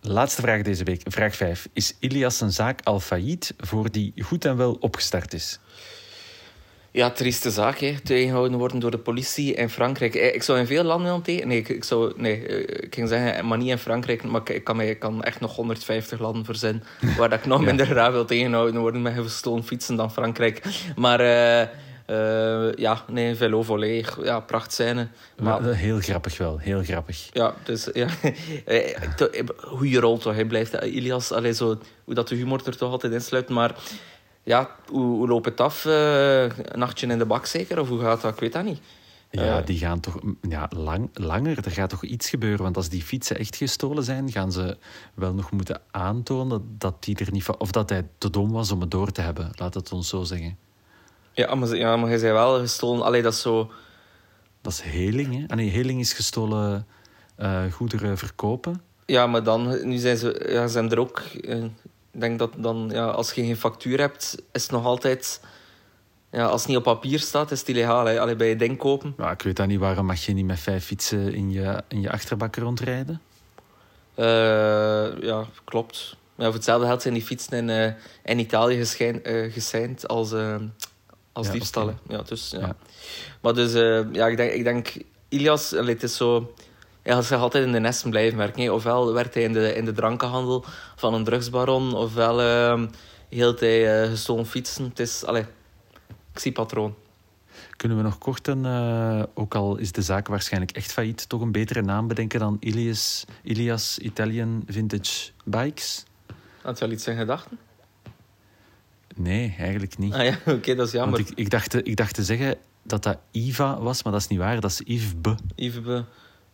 Laatste 0.02 0.42
vraag 0.42 0.62
deze 0.62 0.84
week, 0.84 1.02
vraag 1.06 1.36
5. 1.36 1.68
Is 1.74 1.96
Ilias 2.00 2.38
zijn 2.38 2.52
zaak 2.52 2.80
al 2.84 3.00
failliet 3.00 3.54
voor 3.58 3.92
die 3.92 4.14
goed 4.24 4.46
en 4.46 4.58
wel 4.58 4.78
opgestart 4.80 5.34
is? 5.34 5.60
Ja, 6.96 7.10
trieste 7.12 7.52
zaak, 7.52 7.78
hè. 7.80 7.96
Tegengehouden 8.04 8.58
worden 8.58 8.80
door 8.80 8.92
de 8.92 8.98
politie 8.98 9.54
in 9.54 9.70
Frankrijk. 9.70 10.16
Eh, 10.16 10.36
Ik 10.36 10.44
zou 10.44 10.60
in 10.60 10.66
veel 10.68 10.84
landen 10.84 11.22
tegen... 11.22 11.48
Nee, 11.48 11.58
ik, 11.58 11.70
ik 11.70 11.84
zou... 11.84 12.14
Nee, 12.16 12.48
eh, 12.48 12.60
ik 12.84 12.94
ging 12.96 13.08
zeggen, 13.10 13.48
maar 13.48 13.58
niet 13.58 13.70
in 13.70 13.78
Frankrijk. 13.78 14.24
Maar 14.24 14.42
ik, 14.42 14.50
ik 14.50 14.64
kan, 14.64 14.76
mij, 14.76 14.90
ik 14.90 15.00
kan 15.00 15.24
echt 15.24 15.40
nog 15.40 15.56
150 15.56 16.20
landen 16.20 16.46
verzinnen 16.46 16.84
waar 17.18 17.30
dat 17.30 17.40
ik 17.40 17.46
nog 17.46 17.62
minder 17.62 17.86
graag 17.86 18.12
wil 18.12 18.26
tegenhouden 18.26 18.82
worden 18.82 19.02
met 19.02 19.14
gestolen 19.14 19.64
fietsen 19.64 19.96
dan 19.96 20.12
Frankrijk. 20.12 20.62
Maar... 20.96 21.20
eh, 21.20 21.68
eh, 22.06 22.74
ja, 22.76 23.04
nee, 23.08 23.36
velo 23.36 23.64
volley. 23.64 24.06
Ja, 24.24 24.40
prachtscène. 24.40 25.08
Maar 25.42 25.64
Heel 25.64 26.00
grappig 26.00 26.38
wel, 26.38 26.58
heel 26.58 26.84
grappig. 26.84 27.30
ja, 27.32 27.54
dus 27.64 27.90
ja. 27.94 28.08
Eh, 28.66 28.96
eh, 28.96 29.46
Goeie 29.58 30.00
rol 30.00 30.18
toch, 30.18 30.34
hij 30.34 30.46
blijft. 30.46 30.74
eh, 30.74 30.96
Ilias, 30.96 31.32
allee, 31.32 31.54
zo, 31.54 31.78
hoe 32.04 32.14
dat 32.14 32.28
de 32.28 32.36
humor 32.36 32.62
er 32.66 32.78
toch 32.78 32.92
altijd 32.92 33.14
insluit. 33.14 33.50
Maar 33.50 33.76
ja, 34.46 34.70
hoe, 34.88 35.02
hoe 35.04 35.28
loopt 35.28 35.46
het 35.46 35.62
af? 35.62 35.86
Eh, 35.86 36.42
een 36.44 36.80
nachtje 36.80 37.08
in 37.08 37.18
de 37.18 37.26
bak 37.26 37.46
zeker? 37.46 37.80
Of 37.80 37.88
hoe 37.90 38.00
gaat 38.00 38.22
dat? 38.22 38.34
Ik 38.34 38.40
weet 38.40 38.54
dat 38.54 38.64
niet. 38.64 38.80
Ja, 39.32 39.60
Eh. 39.60 39.66
die 39.66 39.78
gaan 39.78 40.00
toch 40.00 40.22
mm, 40.24 40.38
ja, 40.50 40.70
lang, 40.76 41.10
langer. 41.14 41.66
Er 41.66 41.72
gaat 41.72 41.90
toch 41.90 42.04
iets 42.04 42.30
gebeuren. 42.30 42.64
Want 42.64 42.78
als 42.78 42.90
die 42.90 43.02
fietsen 43.02 43.38
echt 43.38 43.56
gestolen 43.56 44.04
zijn, 44.04 44.32
gaan 44.32 44.52
ze 44.52 44.78
wel 45.14 45.34
nog 45.34 45.52
moeten 45.52 45.82
aantonen 45.92 46.76
dat 46.78 47.04
die 47.04 47.16
er 47.18 47.32
niet 47.32 47.44
van. 47.44 47.60
Of 47.60 47.72
dat 47.72 47.90
hij 47.90 48.08
te 48.18 48.30
dom 48.30 48.52
was 48.52 48.72
om 48.72 48.82
het 48.82 48.92
door 48.92 49.12
te 49.12 49.22
hebben. 49.22 49.50
Laat 49.56 49.74
het 49.74 49.92
ons 49.92 50.10
zo 50.10 50.24
zeggen. 50.24 50.58
Ja, 51.32 51.56
maar, 51.56 51.76
ja, 51.76 51.96
maar 51.96 52.10
hij 52.10 52.18
zei 52.18 52.34
wel 52.34 52.60
gestolen. 52.60 53.06
Allee, 53.06 53.22
dat 53.22 53.34
is 53.34 53.42
zo... 53.42 53.72
Dat 54.62 54.74
is 54.74 54.82
heling, 54.82 55.34
hè? 55.40 55.44
Ah, 55.48 55.56
nee, 55.58 55.70
heling 55.70 56.00
is 56.00 56.14
gestolen 56.14 56.88
eh, 57.36 57.64
goederen 57.72 58.18
verkopen. 58.18 58.82
Ja, 59.06 59.28
maar 59.28 59.44
dan, 59.44 59.88
nu 59.88 59.98
zijn 59.98 60.18
ze, 60.18 60.46
ja, 60.50 60.68
zijn 60.68 60.92
er 60.92 61.00
ook... 61.00 61.22
Ik 62.16 62.22
denk 62.22 62.40
dat 62.40 62.52
dan, 62.58 62.90
ja, 62.94 63.06
als 63.06 63.32
je 63.32 63.46
geen 63.46 63.58
factuur 63.58 64.00
hebt, 64.00 64.36
is 64.52 64.62
het 64.62 64.72
nog 64.72 64.86
altijd... 64.86 65.42
Ja, 66.32 66.46
als 66.46 66.62
het 66.62 66.70
niet 66.70 66.78
op 66.78 66.84
papier 66.84 67.20
staat, 67.20 67.52
is 67.52 67.60
het 67.60 67.70
illegaal. 67.70 68.06
Hè. 68.06 68.20
Allee, 68.20 68.36
bij 68.36 68.50
je 68.50 68.56
ding 68.56 68.78
kopen. 68.78 69.14
Maar 69.18 69.32
ik 69.32 69.42
weet 69.42 69.56
dat 69.56 69.68
niet, 69.68 69.80
waarom 69.80 70.06
mag 70.06 70.26
je 70.26 70.34
niet 70.34 70.46
met 70.46 70.60
vijf 70.60 70.86
fietsen 70.86 71.34
in 71.34 71.52
je, 71.52 71.84
in 71.88 72.02
je 72.02 72.12
achterbak 72.12 72.56
rondrijden? 72.56 73.22
Eh, 74.14 74.26
ja, 75.22 75.46
klopt. 75.64 76.16
Ja, 76.36 76.46
voor 76.46 76.54
hetzelfde 76.54 76.88
geld 76.88 77.02
zijn 77.02 77.14
die 77.14 77.24
fietsen 77.24 77.58
in, 77.58 77.70
eh, 77.70 77.94
in 78.24 78.40
Italië 78.40 78.78
geschijn, 78.78 79.22
geseind 79.52 80.08
als, 80.08 80.34
als 81.32 81.48
Ja, 81.48 81.54
diefstallen. 81.54 82.00
Ja, 82.08 82.22
dus, 82.22 82.50
ja. 82.50 82.60
Ja. 82.60 82.76
Maar 83.42 83.54
dus, 83.54 83.74
ja, 84.12 84.28
ik 84.28 84.38
denk, 84.38 84.52
ik 84.52 84.64
denk 84.64 84.94
Ilias, 85.30 85.70
het 85.70 86.04
is 86.04 86.16
zo... 86.16 86.54
Hij 87.06 87.14
gaat 87.14 87.26
zich 87.26 87.40
altijd 87.40 87.66
in 87.66 87.72
de 87.72 87.80
nesten 87.80 88.10
blijven 88.10 88.38
werken. 88.38 88.62
hè. 88.64 88.72
Ofwel 88.72 89.14
werkt 89.14 89.34
hij 89.34 89.44
in 89.44 89.54
de, 89.54 89.74
in 89.76 89.86
de 89.86 89.92
drankenhandel 89.92 90.66
van 90.96 91.14
een 91.14 91.24
drugsbaron, 91.24 91.94
ofwel 91.96 92.42
uh, 92.42 92.88
hield 93.30 93.60
hij 93.60 94.02
eh, 94.04 94.10
gestolen 94.10 94.46
fietsen. 94.46 94.84
Het 94.84 95.00
is, 95.00 95.26
allee, 95.26 95.46
ik 96.34 96.40
zie 96.40 96.52
patroon. 96.52 96.96
Kunnen 97.76 97.98
we 97.98 98.04
nog 98.04 98.18
kort 98.18 98.48
een, 98.48 98.66
eh, 98.66 99.24
ook 99.34 99.56
al 99.56 99.78
is 99.78 99.92
de 99.92 100.02
zaak 100.02 100.28
waarschijnlijk 100.28 100.72
echt 100.72 100.92
failliet, 100.92 101.30
toch 101.30 101.42
een 101.42 101.52
betere 101.52 101.82
naam 101.82 102.08
bedenken 102.08 102.40
dan 102.40 102.58
Ilias, 102.60 103.26
Ilias 103.44 103.98
Italian 104.00 104.64
Vintage 104.68 105.32
Bikes? 105.44 106.04
Had 106.62 106.80
je 106.80 106.86
al 106.86 106.92
iets 106.92 107.08
in 107.08 107.18
gedachten? 107.18 107.58
Nee, 109.16 109.56
eigenlijk 109.60 109.98
niet. 109.98 110.14
Ah 110.14 110.24
ja, 110.26 110.38
oké, 110.54 110.76
dat 110.76 110.88
is 110.88 110.94
jammer. 110.94 111.16
Want 111.18 111.30
ik, 111.30 111.38
ik, 111.38 111.50
dacht, 111.50 111.70
te- 111.70 111.84
ik 111.84 111.96
dacht 111.96 112.14
te 112.14 112.24
zeggen 112.24 112.58
dat 112.84 113.04
dat 113.04 113.18
Iva 113.32 113.80
was, 113.80 114.04
maar 114.04 114.12
dat 114.14 114.22
is 114.22 114.28
niet 114.28 114.40
waar. 114.40 114.60
Dat 114.60 114.72
is 114.72 114.82
Yves 114.86 115.14
B. 115.22 115.36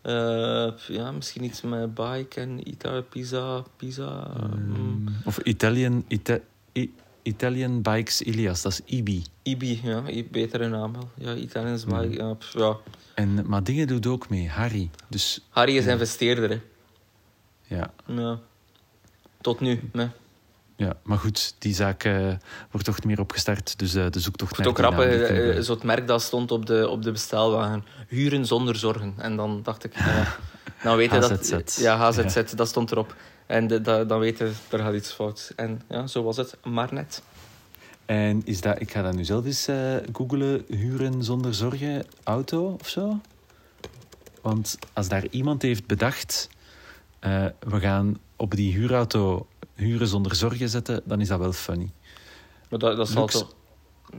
Eh, 0.01 0.67
ja, 0.87 1.11
misschien 1.11 1.43
iets 1.43 1.61
met 1.61 1.93
bike 1.93 2.39
en 2.41 2.67
Ita, 2.69 3.01
Pisa, 3.01 3.63
Pisa. 3.77 4.31
mm. 4.55 5.07
Of 5.25 5.37
Italian, 5.39 6.03
Ita- 6.07 6.39
I- 6.73 6.93
Italian 7.23 7.81
Bikes 7.81 8.21
Ilias, 8.21 8.61
dat 8.61 8.71
is 8.71 8.81
Ibi. 8.85 9.23
Ibi, 9.43 9.79
ja, 9.83 10.03
betere 10.31 10.67
naam 10.67 10.93
wel. 10.93 11.09
Ja, 11.17 11.33
Italians 11.33 11.85
Mm. 11.85 11.99
bike, 12.01 12.15
ja, 12.23 12.33
pff, 12.33 12.53
ja. 12.53 12.77
En, 13.15 13.47
maar 13.47 13.63
dingen 13.63 13.87
doet 13.87 14.07
ook 14.07 14.29
mee, 14.29 14.49
Harry. 14.49 14.89
Dus 15.07 15.41
Harry 15.49 15.77
is 15.77 15.85
investeerder, 15.85 16.49
hè. 16.49 16.59
ja, 17.75 17.93
Ja. 18.07 18.39
Tot 19.41 19.59
nu, 19.59 19.79
nee. 19.93 20.07
Ja. 20.85 20.93
maar 21.03 21.17
goed, 21.17 21.55
die 21.59 21.73
zaak 21.73 22.03
eh, 22.03 22.27
wordt 22.71 22.85
toch 22.85 22.95
niet 22.95 23.05
meer 23.05 23.19
opgestart. 23.19 23.79
Dus 23.79 23.93
eh, 23.93 24.05
de 24.09 24.19
zoektocht 24.19 24.57
naar 24.57 24.67
het 24.67 24.85
ook 24.85 24.99
eh, 24.99 25.57
eh, 25.57 25.63
zo 25.63 25.73
het 25.73 25.83
merk 25.83 26.07
dat 26.07 26.21
stond 26.21 26.51
op 26.51 26.65
de, 26.65 26.89
op 26.89 27.03
de 27.03 27.11
bestelwagen. 27.11 27.83
Huren 28.07 28.45
zonder 28.45 28.75
zorgen. 28.75 29.13
En 29.17 29.35
dan 29.35 29.59
dacht 29.63 29.83
ik, 29.83 29.93
dan 30.83 30.97
weet 30.97 31.11
je 31.11 31.19
dat... 31.19 31.31
HZZ. 31.39 31.77
Ja, 31.77 31.97
HZZ, 31.97 32.53
dat 32.53 32.67
stond 32.67 32.91
erop. 32.91 33.15
En 33.45 33.67
de, 33.67 33.81
da- 33.81 34.03
dan 34.03 34.19
weet 34.19 34.37
je, 34.37 34.51
er 34.69 34.79
gaat 34.79 34.93
iets 34.93 35.11
fout. 35.11 35.53
En 35.55 35.81
ja, 35.89 36.07
zo 36.07 36.23
was 36.23 36.37
het, 36.37 36.57
maar 36.63 36.93
net. 36.93 37.21
En 38.05 38.41
is 38.45 38.61
dat, 38.61 38.81
ik 38.81 38.91
ga 38.91 39.01
dat 39.01 39.15
nu 39.15 39.23
zelf 39.23 39.45
eens 39.45 39.67
eh 39.67 39.95
googlen, 40.13 40.65
huren 40.67 41.23
zonder 41.23 41.53
zorgen, 41.53 42.05
auto 42.23 42.77
of 42.79 42.87
zo? 42.87 43.19
Want 44.41 44.77
als 44.93 45.07
daar 45.07 45.27
iemand 45.29 45.61
heeft 45.61 45.85
bedacht, 45.85 46.49
eh, 47.19 47.45
we 47.59 47.79
gaan 47.79 48.17
op 48.41 48.55
die 48.55 48.73
huurauto 48.73 49.47
huren 49.75 50.07
zonder 50.07 50.35
zorgen 50.35 50.69
zetten, 50.69 51.01
dan 51.05 51.21
is 51.21 51.27
dat 51.27 51.39
wel 51.39 51.51
funny. 51.53 51.91
Maar 52.69 52.79
dat, 52.79 52.97
dat 52.97 53.09
zal 53.09 53.21
Luxe, 53.21 53.37
toch... 53.39 53.53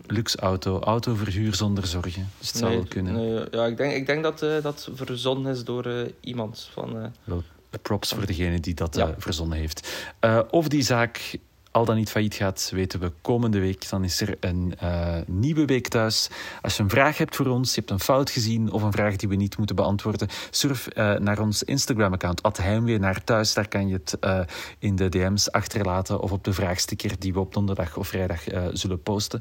luxe 0.06 0.38
auto, 0.38 0.78
autoverhuur 0.80 1.54
zonder 1.54 1.86
zorgen. 1.86 2.30
Dus 2.38 2.48
het 2.48 2.56
zou 2.56 2.74
wel 2.74 2.84
kunnen. 2.88 3.12
nee, 3.14 3.44
ja, 3.50 3.66
ik 3.66 3.76
denk, 3.76 3.92
ik 3.92 4.06
denk 4.06 4.22
dat 4.22 4.42
eh, 4.42 4.62
dat 4.62 4.88
verzonnen 4.94 5.52
is 5.52 5.64
door 5.64 5.86
eh, 5.86 6.08
iemand 6.20 6.68
van... 6.72 6.98
eh, 6.98 7.06
Wel, 7.24 7.42
props 7.82 8.12
voor 8.12 8.26
degene 8.26 8.60
die 8.60 8.74
dat 8.74 8.94
Ja. 8.96 9.14
verzonnen 9.18 9.58
heeft. 9.58 10.06
Of 10.50 10.68
die 10.68 10.82
zaak 10.82 11.38
al 11.72 11.84
dan 11.84 11.96
niet 11.96 12.10
failliet 12.10 12.34
gaat, 12.34 12.70
weten 12.74 13.00
we 13.00 13.12
komende 13.22 13.60
week. 13.60 13.88
Dan 13.90 14.04
is 14.04 14.20
er 14.20 14.36
een 14.40 14.74
eh, 14.78 15.16
nieuwe 15.26 15.64
week 15.64 15.88
thuis. 15.88 16.30
Als 16.62 16.76
je 16.76 16.82
een 16.82 16.90
vraag 16.90 17.18
hebt 17.18 17.36
voor 17.36 17.46
ons, 17.46 17.74
je 17.74 17.80
hebt 17.80 17.90
een 17.90 18.00
fout 18.00 18.30
gezien 18.30 18.70
of 18.70 18.82
een 18.82 18.92
vraag 18.92 19.16
die 19.16 19.28
we 19.28 19.34
niet 19.34 19.56
moeten 19.56 19.76
beantwoorden, 19.76 20.28
surf 20.50 20.86
eh, 20.86 21.14
naar 21.14 21.40
ons 21.40 21.62
Instagram-account, 21.62 22.56
heimwee 22.56 22.98
naar 22.98 23.24
thuis. 23.24 23.54
Daar 23.54 23.68
kan 23.68 23.88
je 23.88 23.94
het 23.94 24.18
eh, 24.20 24.40
in 24.78 24.96
de 24.96 25.08
DM's 25.08 25.48
achterlaten 25.48 26.20
of 26.20 26.32
op 26.32 26.44
de 26.44 26.52
vraagsticker 26.52 27.18
die 27.18 27.32
we 27.32 27.40
op 27.40 27.54
donderdag 27.54 27.96
of 27.96 28.08
vrijdag 28.08 28.40
zullen 28.72 29.02
posten. 29.02 29.40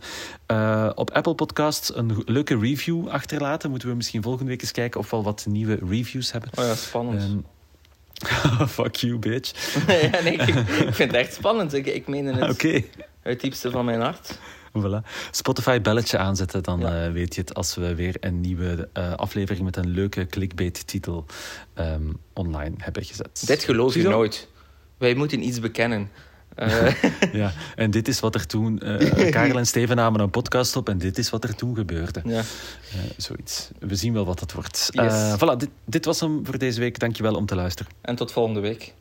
Op 0.96 1.12
Apple 1.12 1.36
Podcasts 1.36 1.96
een 1.96 2.24
leuke 2.26 2.58
review 2.58 3.08
achterlaten. 3.08 3.70
Moeten 3.70 3.90
we 3.90 3.96
misschien 3.96 4.22
volgende 4.22 4.50
week 4.50 4.62
eens 4.62 4.72
kijken 4.72 5.00
of 5.00 5.10
we 5.10 5.16
al 5.16 5.24
wat 5.24 5.46
nieuwe 5.50 5.80
reviews 5.90 6.32
hebben. 6.32 6.50
Oh 6.56 6.66
ja, 6.66 6.76
spannend. 6.76 7.22
Ehm, 7.22 7.38
fuck 8.68 8.96
you, 8.96 9.18
bitch. 9.20 9.76
ja, 10.12 10.22
nee, 10.22 10.34
ik, 10.34 10.42
ik 10.88 10.94
vind 10.94 11.12
het 11.12 11.14
echt 11.14 11.34
spannend. 11.34 11.74
Ik, 11.74 11.86
ik 11.86 12.08
meen 12.08 12.26
het 12.26 12.50
Oké. 12.52 12.68
uit 12.74 12.84
het 13.24 13.42
diepste 13.42 13.72
van 13.72 13.86
mijn 13.86 14.02
hart. 14.02 14.40
Voilà. 14.80 15.10
Spotify 15.32 15.82
belletje 15.82 16.18
aanzetten, 16.18 16.64
dan 16.64 16.80
Ja. 16.80 17.06
eh, 17.06 17.12
weet 17.12 17.36
je 17.36 17.42
het 17.42 17.54
als 17.54 17.76
we 17.76 17.96
weer 17.96 18.16
een 18.20 18.42
nieuwe 18.42 18.90
eh, 18.94 19.14
aflevering 19.14 19.66
met 19.66 19.76
een 19.78 19.90
leuke 19.90 20.26
clickbait-titel 20.26 21.26
ehm, 21.74 22.12
online 22.34 22.76
hebben 22.78 23.04
gezet. 23.04 23.44
Dit 23.46 23.64
geloof 23.64 23.94
je 23.94 24.04
nooit. 24.04 24.48
Wij 24.98 25.14
moeten 25.14 25.44
iets 25.44 25.60
bekennen. 25.60 26.10
Eh, 26.56 26.94
Ja, 27.42 27.54
en 27.76 27.92
dit 27.92 28.08
is 28.08 28.20
wat 28.20 28.36
er 28.36 28.46
toen... 28.48 28.80
eh 28.80 29.30
Karel 29.32 29.58
en 29.58 29.66
Steven 29.66 29.96
namen 29.96 30.20
een 30.22 30.30
podcast 30.30 30.76
op 30.76 30.90
en 30.90 30.98
dit 30.98 31.18
is 31.18 31.30
wat 31.30 31.44
er 31.44 31.56
toen 31.56 31.76
gebeurde. 31.76 32.22
ja. 32.26 32.38
Eh, 32.40 32.44
zoiets. 33.18 33.70
We 33.80 33.96
zien 33.96 34.14
wel 34.14 34.26
wat 34.26 34.40
het 34.40 34.54
wordt. 34.54 34.88
Yes. 34.92 35.14
Eh, 35.14 35.34
voilà, 35.36 35.58
dit, 35.58 35.70
dit 35.86 36.06
was 36.06 36.20
hem 36.20 36.46
voor 36.46 36.58
deze 36.58 36.80
week. 36.80 37.00
Dankjewel 37.00 37.34
om 37.36 37.46
te 37.46 37.56
luisteren. 37.56 37.92
En 38.02 38.16
tot 38.16 38.32
volgende 38.32 38.60
week. 38.60 38.94